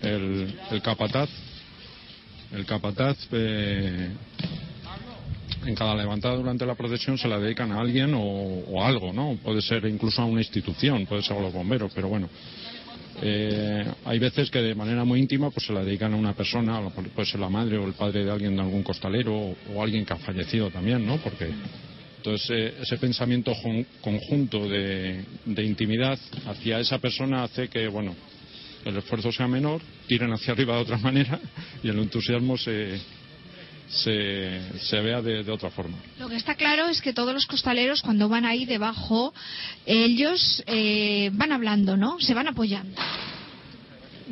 [0.03, 1.29] el, el capataz,
[2.53, 4.09] el capataz eh,
[5.67, 9.39] en cada levantada durante la procesión se la dedican a alguien o, o algo, ¿no?
[9.43, 12.29] Puede ser incluso a una institución, puede ser a los bomberos, pero bueno.
[13.23, 16.81] Eh, hay veces que de manera muy íntima pues se la dedican a una persona,
[17.15, 20.15] puede ser la madre o el padre de alguien de algún costalero o, alguien que
[20.15, 21.19] ha fallecido también, ¿no?
[21.19, 21.51] Porque
[22.17, 23.53] entonces eh, ese pensamiento
[24.01, 28.15] conjunto de, de intimidad hacia esa persona hace que, bueno,
[28.87, 31.39] el esfuerzo sea menor, tiren hacia arriba de otra manera
[31.83, 32.99] y el entusiasmo se,
[33.91, 35.99] se, se vea de, de otra forma.
[36.19, 39.35] Lo que está claro es que todos los costaleros, cuando van ahí debajo,
[39.87, 42.21] ellos eh, van hablando, ¿no?
[42.21, 43.01] Se van apoyando.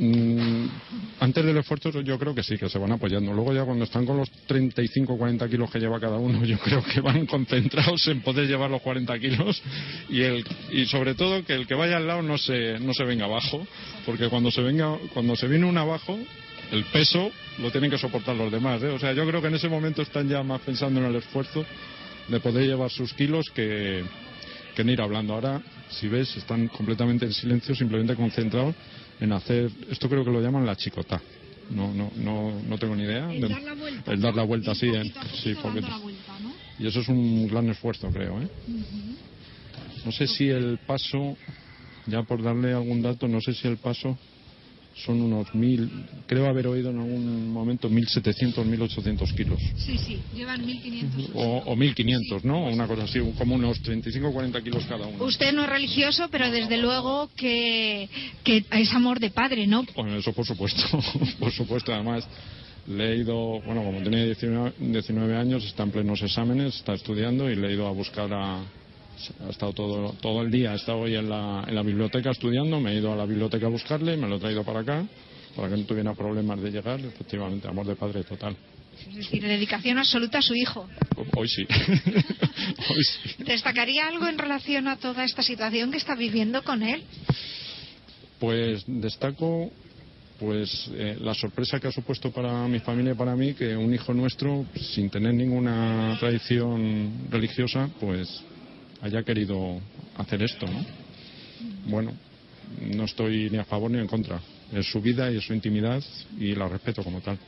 [0.01, 0.67] Mm,
[1.19, 3.33] antes del esfuerzo yo creo que sí, que se van apoyando.
[3.33, 6.59] Luego ya cuando están con los 35 o 40 kilos que lleva cada uno, yo
[6.59, 9.61] creo que van concentrados en poder llevar los 40 kilos
[10.09, 13.03] y, el, y sobre todo que el que vaya al lado no se, no se
[13.03, 13.67] venga abajo,
[14.07, 16.17] porque cuando se, venga, cuando se viene uno abajo,
[16.73, 18.83] el peso lo tienen que soportar los demás.
[18.83, 18.89] ¿eh?
[18.89, 21.65] O sea, yo creo que en ese momento están ya más pensando en el esfuerzo
[22.29, 24.05] de poder llevar sus kilos que,
[24.75, 25.35] que en ir hablando.
[25.35, 25.61] Ahora,
[25.91, 28.75] si ves, están completamente en silencio, simplemente concentrados
[29.21, 31.21] en hacer, esto creo que lo llaman la chicota.
[31.71, 33.31] No, no, no, no tengo ni idea.
[33.33, 35.69] El De- dar la vuelta, el dar la vuelta, sí, poquito en- poquito sí, dando
[35.71, 35.89] poquito.
[35.89, 36.53] la vuelta, ¿no?
[36.79, 38.41] Y eso es un gran esfuerzo, creo.
[38.41, 38.49] ¿eh?
[40.05, 41.37] No sé si el paso,
[42.07, 44.17] ya por darle algún dato, no sé si el paso
[45.05, 45.89] son unos mil,
[46.27, 49.61] creo haber oído en algún momento 1.700, 1.800 kilos.
[49.77, 51.31] Sí, sí, llevan 1.500.
[51.35, 52.65] O, o 1.500, ¿no?
[52.65, 55.25] Una cosa así, como unos 35 o 40 kilos cada uno.
[55.25, 58.09] Usted no es religioso, pero desde luego que,
[58.45, 59.85] que es amor de padre, ¿no?
[59.95, 60.83] Bueno, eso por supuesto,
[61.39, 61.93] por supuesto.
[61.93, 62.27] Además,
[62.89, 67.51] le he ido, bueno, como tiene 19, 19 años, está en plenos exámenes, está estudiando
[67.51, 68.63] y le he ido a buscar a...
[69.47, 72.81] Ha estado todo, todo el día, ha estado hoy en la, en la biblioteca estudiando,
[72.81, 75.05] me he ido a la biblioteca a buscarle, me lo he traído para acá,
[75.57, 78.57] para que no tuviera problemas de llegar, efectivamente, amor de padre total.
[79.09, 80.89] Es decir, dedicación absoluta a su hijo.
[81.37, 81.67] Hoy sí.
[82.91, 83.45] Hoy sí.
[83.45, 87.03] ¿Destacaría algo en relación a toda esta situación que está viviendo con él?
[88.39, 89.71] Pues destaco
[90.39, 93.93] pues eh, la sorpresa que ha supuesto para mi familia y para mí que un
[93.93, 98.43] hijo nuestro, sin tener ninguna tradición religiosa, pues
[99.01, 99.81] haya querido
[100.17, 100.85] hacer esto, ¿no?
[101.87, 102.13] Bueno,
[102.95, 104.41] no estoy ni a favor ni en contra.
[104.73, 106.03] Es su vida y es su intimidad
[106.39, 107.39] y la respeto como tal.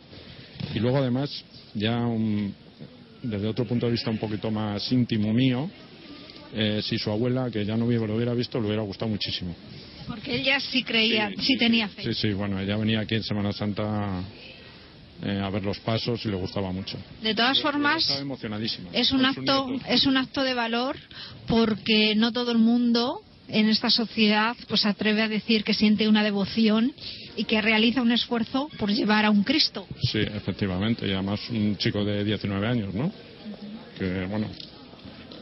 [0.75, 1.31] Y luego además,
[1.75, 2.55] ya un-
[3.23, 5.71] desde otro punto de vista un poquito más íntimo mío,
[6.55, 9.55] eh, si su abuela, que ya no vive, lo hubiera visto, le hubiera gustado muchísimo.
[10.07, 12.03] Porque él ya sí creía, sí, tenía fe.
[12.03, 14.23] Sí, sí, bueno, ella venía aquí en Semana Santa
[15.23, 16.97] eh, a ver los pasos y le gustaba mucho.
[17.23, 18.09] De todas formas,
[18.93, 20.97] es un acto, es un acto de valor
[21.47, 26.23] porque no todo el mundo en esta sociedad pues atreve a decir que siente una
[26.23, 26.93] devoción
[27.37, 29.87] y que realiza un esfuerzo por llevar a un Cristo.
[30.03, 33.13] Sí, efectivamente, y además un chico de 19 años, ¿no?
[33.99, 34.49] Que, bueno,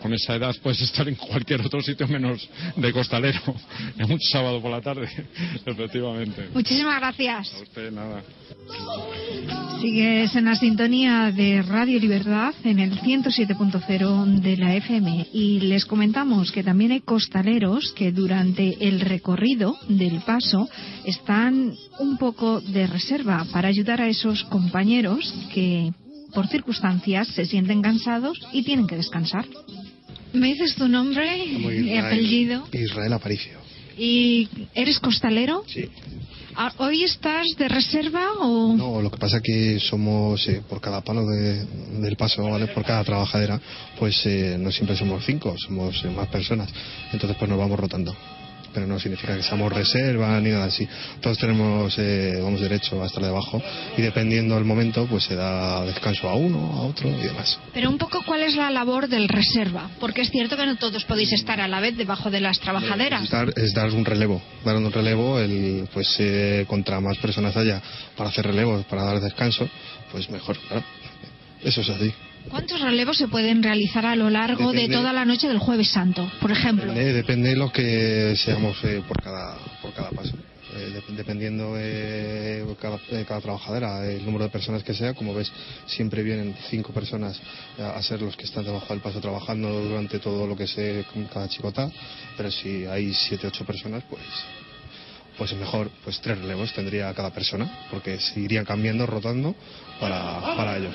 [0.00, 3.40] con esa edad puedes estar en cualquier otro sitio menos de costalero,
[3.98, 5.08] en un sábado por la tarde,
[5.66, 6.48] efectivamente.
[6.54, 7.54] Muchísimas gracias.
[7.54, 8.22] A usted nada.
[9.80, 15.86] Sigues en la sintonía de Radio Libertad en el 107.0 de la FM y les
[15.86, 20.68] comentamos que también hay costaleros que durante el recorrido del paso
[21.04, 25.92] están un poco de reserva para ayudar a esos compañeros que
[26.34, 29.46] por circunstancias se sienten cansados y tienen que descansar.
[30.32, 32.66] ¿Me dices tu nombre y apellido?
[32.72, 33.58] Israel Aparicio.
[33.96, 35.62] ¿Y eres costalero?
[35.66, 35.88] Sí.
[36.78, 38.74] ¿Hoy estás de reserva o...?
[38.76, 41.64] No, lo que pasa que somos, eh, por cada palo de-
[42.00, 42.66] del paso, ¿vale?
[42.68, 43.60] por cada trabajadera,
[43.98, 46.68] pues eh, no siempre somos cinco, somos eh, más personas.
[47.12, 48.14] Entonces pues nos vamos rotando.
[48.78, 50.88] Pero no significa que seamos reserva ni nada así.
[51.20, 53.60] Todos tenemos, eh, vamos derecho a estar debajo
[53.96, 57.58] y dependiendo del momento, pues se da descanso a uno, a otro y demás.
[57.74, 61.04] Pero un poco cuál es la labor del reserva, porque es cierto que no todos
[61.06, 63.24] podéis estar a la vez debajo de las trabajaderas.
[63.24, 67.56] Es dar, es dar un relevo, dar un relevo, el, pues eh, contra más personas
[67.56, 67.82] haya
[68.16, 69.68] para hacer relevos, para dar descanso,
[70.12, 70.84] pues mejor, claro.
[71.62, 72.12] Eso es así.
[72.48, 74.96] ¿Cuántos relevos se pueden realizar a lo largo de Depende.
[74.96, 76.86] toda la noche del jueves santo, por ejemplo?
[76.86, 80.34] Depende, depende de lo que seamos eh, por, cada, por cada paso.
[80.74, 85.34] Eh, dep- dependiendo de cada, de cada trabajadera, el número de personas que sea, como
[85.34, 85.50] ves,
[85.86, 87.38] siempre vienen cinco personas
[87.78, 91.24] a, a ser los que están debajo del paso trabajando durante todo lo que con
[91.24, 91.90] cada chicota,
[92.36, 94.22] pero si hay siete, ocho personas, pues
[95.36, 99.54] pues mejor, pues tres relevos tendría cada persona, porque se irían cambiando, rotando
[100.00, 100.90] para, para ello.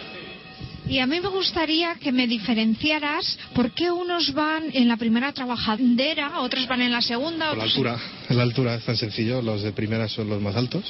[0.88, 5.32] Y a mí me gustaría que me diferenciaras por qué unos van en la primera
[5.32, 7.50] trabajadera, otros van en la segunda.
[7.50, 7.98] Por la altura,
[8.30, 10.84] la altura es tan sencillo, los de primera son los más altos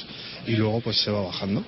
[0.46, 1.64] y luego pues se va bajando.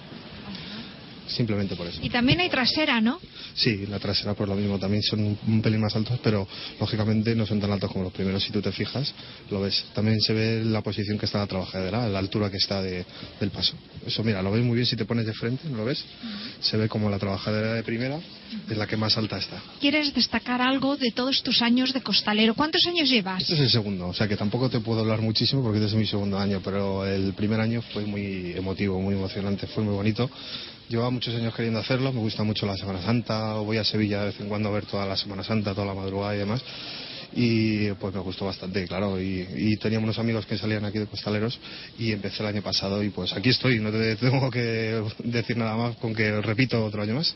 [1.29, 1.99] Simplemente por eso.
[2.03, 3.19] Y también hay trasera, ¿no?
[3.55, 6.47] Sí, la trasera por lo mismo, también son un, un pelín más altos, pero
[6.81, 8.43] lógicamente no son tan altos como los primeros.
[8.45, 9.13] Si tú te fijas,
[9.51, 9.85] lo ves.
[9.95, 13.05] También se ve la posición que está la trabajadera, la altura que está de-
[13.41, 13.75] del paso.
[14.07, 16.05] Eso, mira, lo ves muy bien si te pones de frente, ¿no lo ves?
[16.61, 18.19] Se ve como la trabajadera de primera
[18.71, 19.61] es la que más alta está.
[19.81, 22.55] ¿Quieres destacar algo de todos tus años de costalero?
[22.55, 23.43] ¿Cuántos años llevas?
[23.43, 25.95] Este es el segundo, o sea que tampoco te puedo hablar muchísimo porque este es
[25.95, 30.31] mi segundo año, pero el primer año fue muy emotivo, muy emocionante, fue muy bonito.
[30.89, 34.27] Llevaba muchos años queriendo hacerlo, me gusta mucho la Semana Santa, voy a Sevilla de
[34.27, 36.63] vez en cuando a ver toda la Semana Santa, toda la madrugada y demás.
[37.35, 39.21] Y pues me gustó bastante, claro.
[39.21, 41.59] Y, y teníamos unos amigos que salían aquí de costaleros
[41.99, 45.77] y empecé el año pasado y pues aquí estoy, no te tengo que decir nada
[45.77, 47.35] más con que repito otro año más.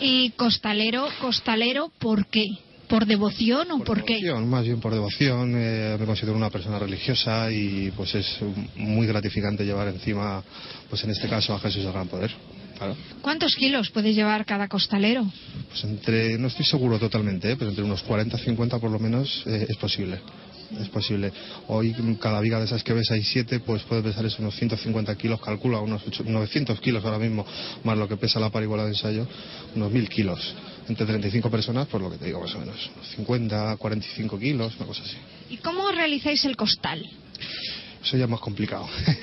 [0.00, 2.44] Y costalero, costalero, ¿por qué?
[2.88, 4.14] ¿Por devoción o por, qué?
[4.14, 8.38] Devoción, más bien por devoción, eh, me considero una persona religiosa y pues es
[8.74, 10.42] muy gratificante llevar encima,
[10.88, 12.32] pues en este caso a Jesús el Gran Poder.
[12.80, 12.96] Claro.
[13.20, 15.30] ¿Cuántos kilos puede llevar cada costalero?
[15.68, 19.42] Pues entre, no estoy seguro totalmente, eh, pero entre unos 40 50 por lo menos
[19.46, 20.18] eh, es posible.
[20.80, 21.30] Es posible.
[21.68, 25.14] Hoy cada viga de esas que ves hay siete, pues puede pesar eso unos 150
[25.16, 27.44] kilos, calcula unos ocho- 900 kilos ahora mismo,
[27.84, 29.26] más lo que pesa la parihuela de ensayo,
[29.76, 30.54] unos 1000 kilos.
[30.88, 34.74] Entre 35 personas, por lo que te digo más o menos, unos 50, 45 kilos,
[34.78, 35.16] una cosa así.
[35.50, 37.04] ¿Y cómo realizáis el costal?
[38.02, 38.88] Eso ya es más complicado.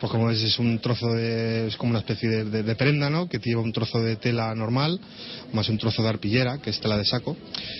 [0.00, 3.28] pues como ves, es un trozo de, es como una especie de, de- prenda, ¿no?
[3.28, 4.98] Que lleva un trozo de tela normal,
[5.52, 7.36] más un trozo de arpillera, que es tela de saco.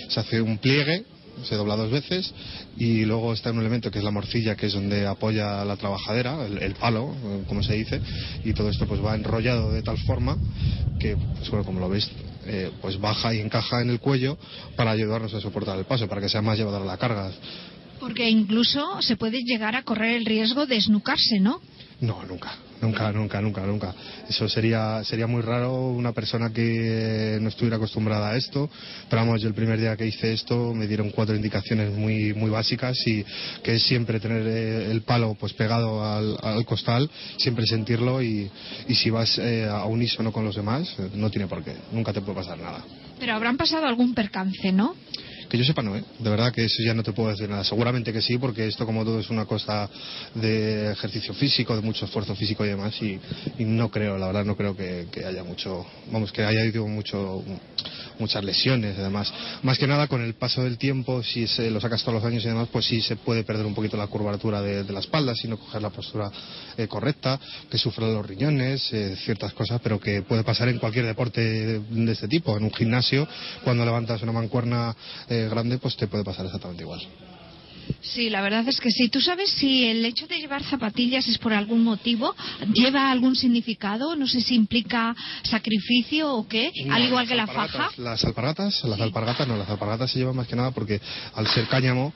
[0.09, 1.05] Se hace un pliegue,
[1.43, 2.33] se dobla dos veces
[2.77, 6.45] y luego está un elemento que es la morcilla que es donde apoya la trabajadera
[6.45, 8.01] el, el palo eh, como se dice
[8.43, 10.35] y todo esto pues va enrollado de tal forma
[10.99, 12.09] que pues bueno como lo veis
[12.47, 14.35] eh, pues baja y encaja en el cuello
[14.75, 17.29] para ayudarnos a soportar el paso para que sea más llevadora la carga
[17.99, 21.61] Porque incluso se puede llegar a correr el riesgo de esnucarse, ¿no?
[21.99, 23.95] No, nunca, nunca, nunca, nunca, nunca.
[24.29, 28.69] Eso sería, sería muy raro una persona que no estuviera acostumbrada a esto.
[29.09, 32.51] Pero vamos, yo el primer día que hice esto me dieron cuatro indicaciones muy, muy
[32.51, 33.25] básicas y
[33.63, 38.47] que es siempre tener eh, el palo pues pegado al, al costal, siempre sentirlo y,
[38.87, 42.13] y si vas eh, a unísono con los demás, eh, no tiene por qué, nunca
[42.13, 42.85] te puede pasar nada.
[43.19, 44.95] Pero habrán pasado algún percance, ¿no?
[45.49, 46.03] Que yo sepa no, ¿eh?
[46.19, 47.63] De verdad que eso ya no te puedo decir nada.
[47.63, 49.89] Seguramente que sí, porque esto como todo es una cosa
[50.35, 53.19] de ejercicio físico, de mucho esfuerzo físico y demás, y,
[53.59, 57.43] no creo, la verdad no creo que, que haya mucho, vamos, que haya habido mucho,
[58.19, 59.33] muchas lesiones, además.
[59.63, 62.43] Más que nada con el paso del tiempo, si se lo sacas todos los años
[62.43, 65.47] y demás, pues sí se puede perder un poquito la curvatura de, la espalda, si
[65.47, 66.31] no coger la postura
[66.77, 67.39] eh, correcta,
[67.69, 71.79] que sufran los riñones, eh, ciertas cosas, pero que puede pasar en cualquier deporte de,
[71.79, 72.57] de este tipo.
[72.57, 73.27] En un gimnasio,
[73.63, 74.95] cuando levantas una mancuerna
[75.29, 77.01] eh, grande, pues te puede pasar exactamente igual.
[78.01, 79.09] Sí, la verdad es que sí.
[79.09, 82.35] ¿Tú sabes si el hecho de llevar zapatillas es por algún motivo?
[82.73, 84.15] ¿Lleva algún significado?
[84.15, 87.89] No sé si implica sacrificio o qué, al igual que la faja.
[87.97, 91.01] Las alpargatas, las alpargatas no, las alpargatas se llevan más que nada porque
[91.33, 92.13] al ser cáñamo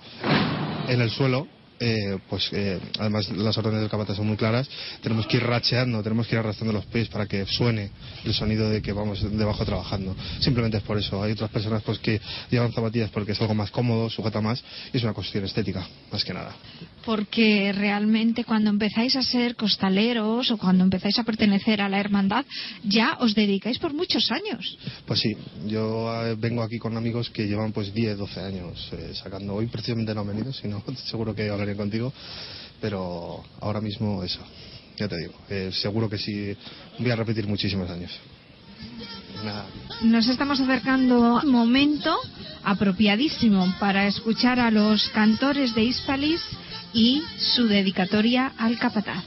[0.88, 1.48] en el suelo,
[1.82, 4.70] eh, pues eh, además las órdenes del capataz son muy claras,
[5.02, 7.90] tenemos que ir racheando, tenemos que ir arrastrando los pies para que suene
[8.24, 10.16] el sonido de que vamos debajo trabajando.
[10.40, 11.22] Simplemente es por eso.
[11.24, 12.22] Hay otras personas pues que
[12.52, 14.64] llevan zapatillas porque es algo más cómodo, sujeta más
[14.94, 16.56] y es una cuestión estética, más que nada.
[17.04, 22.46] Porque realmente cuando empezáis a ser costaleros o cuando empezáis a pertenecer a la hermandad,
[22.84, 24.78] ya os dedicáis por muchos años.
[25.08, 29.14] Pues sí, yo eh, vengo aquí con amigos que llevan pues 10, 12 años eh,
[29.16, 29.56] sacando.
[29.56, 32.14] Hoy precisamente no han venido, sino seguro que contigo,
[32.80, 34.40] pero ahora mismo eso,
[34.98, 36.56] ya te digo, eh, seguro que sí
[37.00, 38.12] voy a repetir muchísimos años.
[39.44, 39.66] Nada.
[40.02, 42.16] Nos estamos acercando a un momento
[42.64, 46.42] apropiadísimo para escuchar a los cantores de Hispalis
[46.94, 49.24] y su dedicatoria al capataz.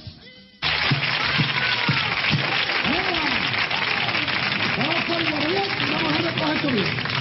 [4.77, 7.15] Vamos por el barrio y vamos a recoger tu bien.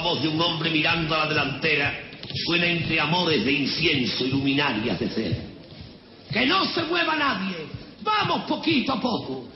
[0.00, 2.10] Voz de un hombre mirando a la delantera
[2.46, 5.38] suena entre amores de incienso y luminarias de cera.
[6.32, 7.56] ¡Que no se mueva nadie!
[8.02, 9.49] ¡Vamos poquito a poco!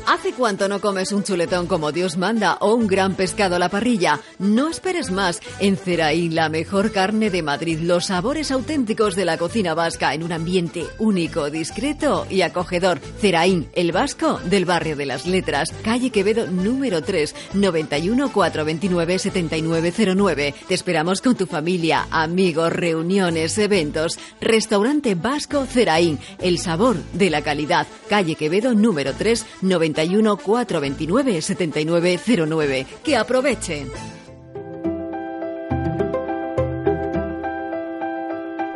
[0.08, 3.68] ¿Hace cuánto no comes un chuletón como Dios manda o un gran pescado a la
[3.68, 4.20] parrilla?
[4.38, 5.42] No esperes más.
[5.60, 10.22] En Ceraí, la mejor carne de Madrid, los sabores auténticos de la cocina vasca en
[10.22, 13.00] un ambiente único, discreto y acogedor.
[13.20, 20.54] Ceraín, el vasco del barrio de las letras, calle Quevedo número 3, 91 429 7909.
[20.68, 24.18] Te esperamos con tu familia, amigos, reuniones, eventos.
[24.40, 32.86] Restaurante Vasco Ceraín, el sabor de la calidad, calle Quevedo número 3, 91 429 7909.
[33.02, 33.88] Que aprovechen.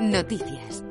[0.00, 0.84] Noticias.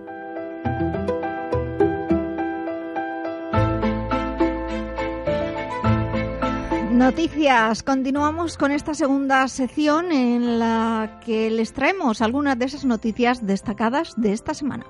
[6.92, 7.84] Noticias.
[7.84, 14.14] Continuamos con esta segunda sección en la que les traemos algunas de esas noticias destacadas
[14.18, 14.86] de esta semana.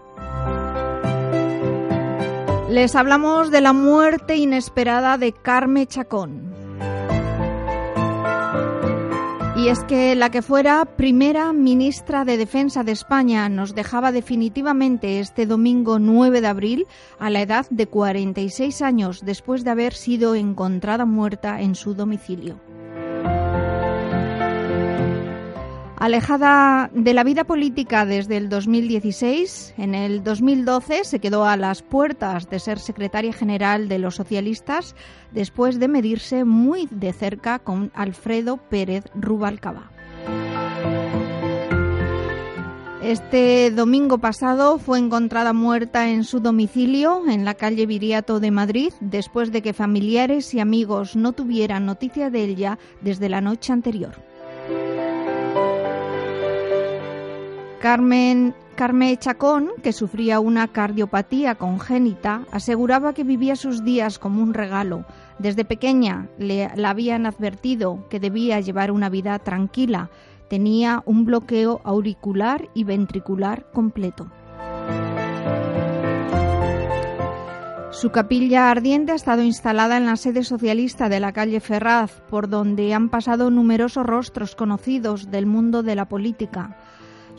[2.71, 6.53] Les hablamos de la muerte inesperada de Carme Chacón.
[9.57, 15.19] Y es que la que fuera primera ministra de Defensa de España nos dejaba definitivamente
[15.19, 16.87] este domingo 9 de abril
[17.19, 22.61] a la edad de 46 años después de haber sido encontrada muerta en su domicilio.
[26.01, 31.83] Alejada de la vida política desde el 2016, en el 2012 se quedó a las
[31.83, 34.95] puertas de ser secretaria general de los socialistas
[35.31, 39.91] después de medirse muy de cerca con Alfredo Pérez Rubalcaba.
[43.03, 48.91] Este domingo pasado fue encontrada muerta en su domicilio en la calle Viriato de Madrid
[49.01, 54.15] después de que familiares y amigos no tuvieran noticia de ella desde la noche anterior.
[57.81, 64.53] Carmen Carme Chacón, que sufría una cardiopatía congénita, aseguraba que vivía sus días como un
[64.53, 65.03] regalo.
[65.39, 70.11] Desde pequeña le la habían advertido que debía llevar una vida tranquila.
[70.47, 74.27] Tenía un bloqueo auricular y ventricular completo.
[77.89, 82.47] Su capilla ardiente ha estado instalada en la sede socialista de la calle Ferraz, por
[82.47, 86.77] donde han pasado numerosos rostros conocidos del mundo de la política.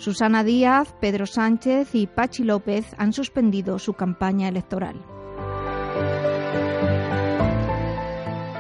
[0.03, 4.97] Susana Díaz, Pedro Sánchez y Pachi López han suspendido su campaña electoral.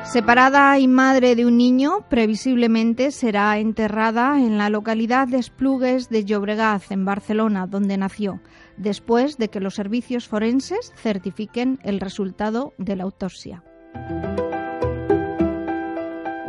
[0.04, 6.24] Separada y madre de un niño, previsiblemente será enterrada en la localidad de Esplugues de
[6.24, 8.40] Llobregat, en Barcelona, donde nació,
[8.76, 13.64] después de que los servicios forenses certifiquen el resultado de la autopsia.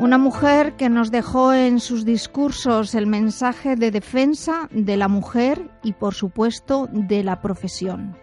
[0.04, 5.72] Una mujer que nos dejó en sus discursos el mensaje de defensa de la mujer
[5.82, 8.18] y, por supuesto, de la profesión.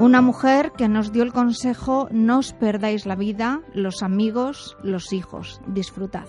[0.00, 5.12] Una mujer que nos dio el consejo no os perdáis la vida, los amigos, los
[5.12, 6.26] hijos, disfrutad.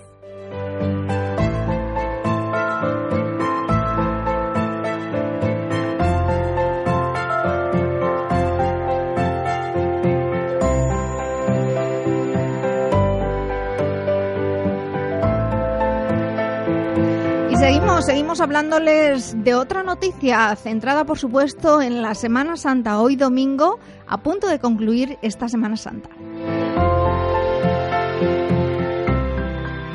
[17.72, 23.80] Seguimos, seguimos hablándoles de otra noticia centrada, por supuesto, en la Semana Santa, hoy domingo,
[24.08, 26.10] a punto de concluir esta Semana Santa.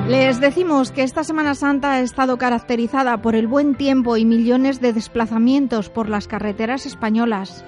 [0.09, 4.81] Les decimos que esta Semana Santa ha estado caracterizada por el buen tiempo y millones
[4.81, 7.63] de desplazamientos por las carreteras españolas.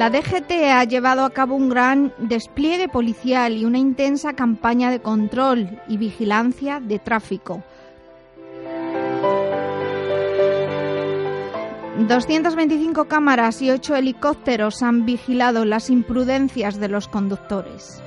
[0.00, 5.02] La DGT ha llevado a cabo un gran despliegue policial y una intensa campaña de
[5.02, 7.62] control y vigilancia de tráfico.
[12.08, 18.02] 225 cámaras y 8 helicópteros han vigilado las imprudencias de los conductores.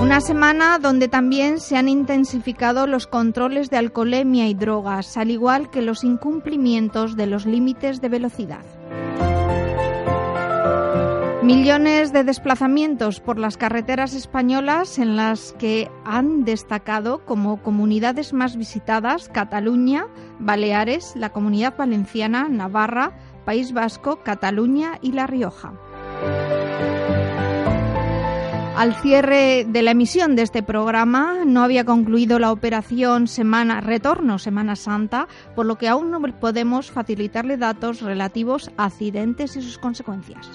[0.00, 5.68] Una semana donde también se han intensificado los controles de alcoholemia y drogas, al igual
[5.68, 8.79] que los incumplimientos de los límites de velocidad.
[11.50, 18.56] Millones de desplazamientos por las carreteras españolas en las que han destacado como comunidades más
[18.56, 20.06] visitadas Cataluña,
[20.38, 25.72] Baleares, la Comunidad Valenciana, Navarra, País Vasco, Cataluña y La Rioja.
[28.80, 34.38] Al cierre de la emisión de este programa no había concluido la operación Semana Retorno
[34.38, 39.76] Semana Santa, por lo que aún no podemos facilitarle datos relativos a accidentes y sus
[39.76, 40.48] consecuencias.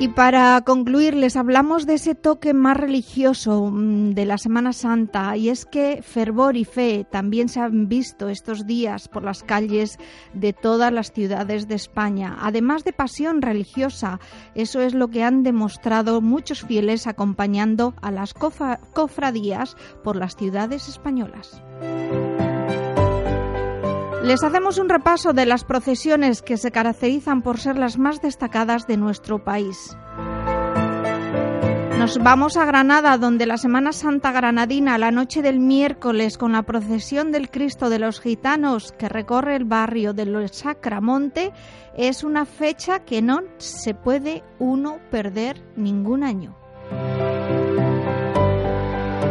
[0.00, 5.36] Y para concluir, les hablamos de ese toque más religioso mm, de la Semana Santa,
[5.36, 9.98] y es que fervor y fe también se han visto estos días por las calles
[10.32, 14.18] de todas las ciudades de España, además de pasión religiosa.
[14.56, 20.88] Eso es lo que han demostrado muchos fieles acompañando a las cofradías por las ciudades
[20.88, 21.62] españolas.
[24.24, 28.86] Les hacemos un repaso de las procesiones que se caracterizan por ser las más destacadas
[28.86, 29.94] de nuestro país.
[31.98, 36.62] Nos vamos a Granada, donde la Semana Santa Granadina, la noche del miércoles, con la
[36.62, 41.52] procesión del Cristo de los Gitanos que recorre el barrio de los Sacramonte,
[41.94, 46.63] es una fecha que no se puede uno perder ningún año.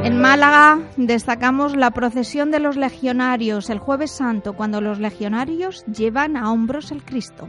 [0.04, 6.36] En Málaga destacamos la procesión de los legionarios el jueves santo, cuando los legionarios llevan
[6.36, 7.48] a hombros el Cristo.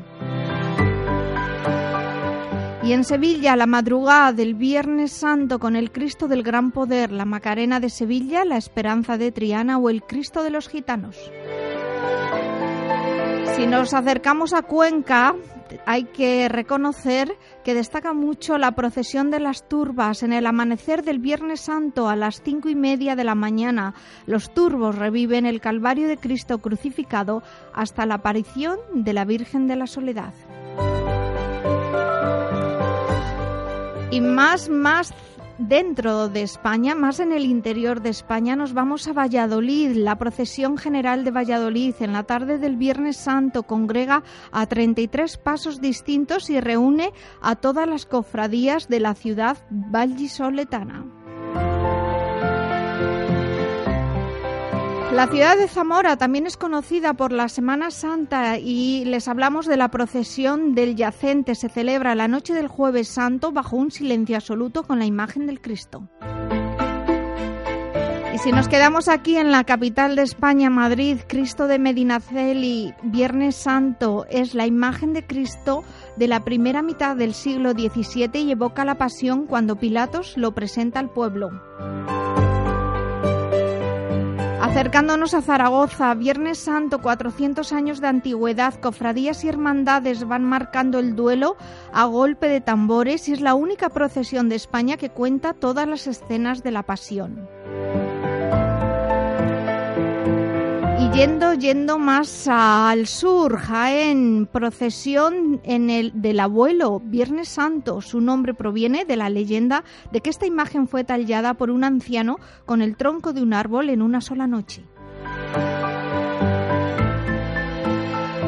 [2.85, 7.25] Y en Sevilla, la madrugada del Viernes Santo con el Cristo del Gran Poder, la
[7.25, 11.17] Macarena de Sevilla, la Esperanza de Triana o el Cristo de los Gitanos.
[13.57, 15.35] Si nos acercamos a Cuenca,
[15.87, 21.19] hay que reconocer que destaca mucho la procesión de las turbas en el amanecer del
[21.19, 23.95] Viernes Santo a las cinco y media de la mañana.
[24.27, 27.43] Los turbos reviven el Calvario de Cristo crucificado
[27.73, 30.35] hasta la aparición de la Virgen de la Soledad.
[34.11, 35.15] Y más, más
[35.59, 39.97] dentro de España, más en el interior de España, nos vamos a Valladolid.
[39.97, 45.81] La procesión general de Valladolid en la tarde del Viernes Santo congrega a 33 pasos
[45.81, 51.24] distintos y reúne a todas las cofradías de la ciudad vallisoletana.
[55.15, 59.77] La ciudad de Zamora también es conocida por la Semana Santa y les hablamos de
[59.77, 61.55] la procesión del yacente.
[61.55, 65.61] Se celebra la noche del jueves santo bajo un silencio absoluto con la imagen del
[65.61, 66.09] Cristo.
[68.35, 73.55] Y si nos quedamos aquí en la capital de España, Madrid, Cristo de Medinaceli, Viernes
[73.55, 75.85] Santo, es la imagen de Cristo
[76.17, 80.99] de la primera mitad del siglo XVII y evoca la pasión cuando Pilatos lo presenta
[80.99, 81.51] al pueblo.
[84.75, 91.15] Acercándonos a Zaragoza, Viernes Santo, 400 años de antigüedad, cofradías y hermandades van marcando el
[91.15, 91.57] duelo
[91.93, 96.09] a golpe de tambores y es la única procesión de España que cuenta todas las
[96.09, 97.49] escenas de la pasión.
[101.15, 108.01] Yendo, yendo más al sur, Jaén, procesión en el del abuelo, Viernes Santo.
[108.01, 112.39] Su nombre proviene de la leyenda de que esta imagen fue tallada por un anciano
[112.67, 114.83] con el tronco de un árbol en una sola noche.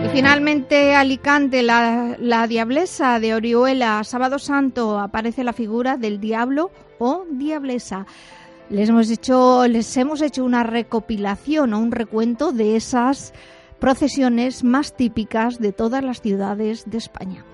[0.04, 6.72] Y finalmente Alicante, la, la diablesa de Orihuela, Sábado Santo, aparece la figura del diablo
[6.98, 8.06] o diablesa.
[8.68, 13.32] Les hemos hecho, les hemos hecho una recopilación o un recuento de esas
[13.78, 17.44] procesiones más típicas de todas las ciudades de España.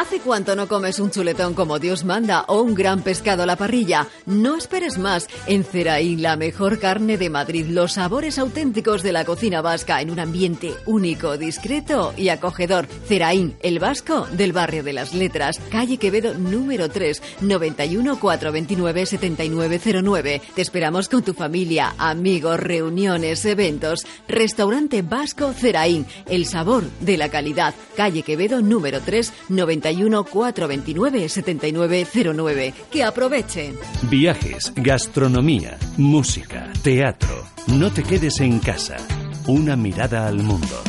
[0.00, 3.56] ¿Hace cuánto no comes un chuletón como Dios manda o un gran pescado a la
[3.56, 4.08] parrilla?
[4.24, 5.28] No esperes más.
[5.46, 10.10] En Ceraín, la mejor carne de Madrid, los sabores auténticos de la cocina vasca en
[10.10, 12.86] un ambiente único, discreto y acogedor.
[12.86, 20.40] Ceraín, el vasco del barrio de las letras, calle Quevedo número 3, 91 429 7909.
[20.54, 24.06] Te esperamos con tu familia, amigos, reuniones, eventos.
[24.26, 29.89] Restaurante Vasco Ceraín, el sabor de la calidad, calle Quevedo número 3, 91
[30.24, 32.74] 429 7909.
[32.90, 33.76] Que aprovechen.
[34.10, 37.44] Viajes, gastronomía, música, teatro.
[37.66, 38.96] No te quedes en casa.
[39.46, 40.82] Una mirada al mundo.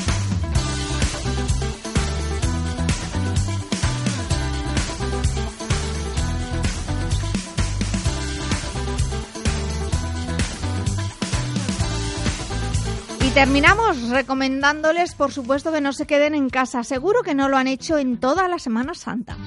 [13.33, 16.83] Terminamos recomendándoles, por supuesto, que no se queden en casa.
[16.83, 19.37] Seguro que no lo han hecho en toda la Semana Santa.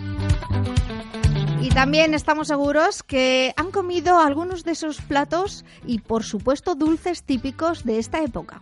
[1.61, 7.25] Y también estamos seguros que han comido algunos de esos platos y, por supuesto, dulces
[7.25, 8.59] típicos de esta época.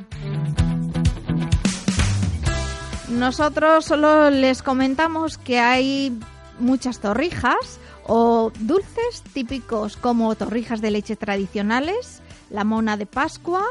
[3.09, 6.19] Nosotros solo les comentamos que hay
[6.59, 13.65] muchas torrijas o dulces típicos como torrijas de leche tradicionales, la mona de Pascua,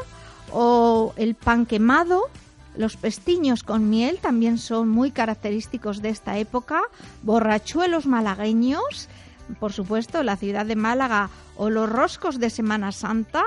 [0.52, 2.28] o el pan quemado.
[2.76, 6.82] Los pestiños con miel también son muy característicos de esta época.
[7.22, 9.08] Borrachuelos malagueños,
[9.60, 11.30] por supuesto, la ciudad de Málaga.
[11.56, 13.44] O los roscos de Semana Santa.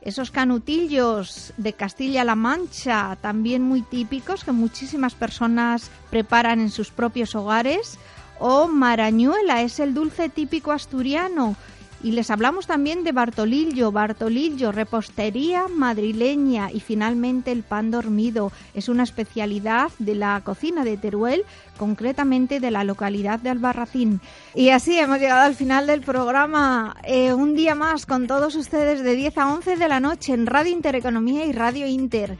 [0.00, 7.34] Esos canutillos de Castilla-La Mancha, también muy típicos, que muchísimas personas preparan en sus propios
[7.34, 7.98] hogares.
[8.38, 11.56] O marañuela, es el dulce típico asturiano
[12.02, 18.52] y les hablamos también de Bartolillo, Bartolillo, repostería madrileña y finalmente el pan dormido.
[18.74, 21.44] Es una especialidad de la cocina de Teruel,
[21.76, 24.20] concretamente de la localidad de Albarracín.
[24.54, 26.96] Y así hemos llegado al final del programa.
[27.04, 30.46] Eh, un día más con todos ustedes de 10 a 11 de la noche en
[30.46, 32.38] Radio Intereconomía y Radio Inter.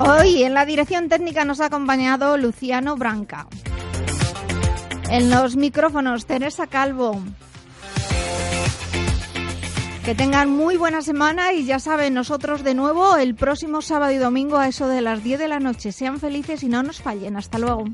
[0.00, 3.46] Hoy en la dirección técnica nos ha acompañado Luciano Branca.
[5.10, 7.22] En los micrófonos, Teresa Calvo.
[10.04, 14.18] Que tengan muy buena semana y ya saben, nosotros de nuevo el próximo sábado y
[14.18, 15.92] domingo a eso de las 10 de la noche.
[15.92, 17.38] Sean felices y no nos fallen.
[17.38, 17.84] Hasta luego.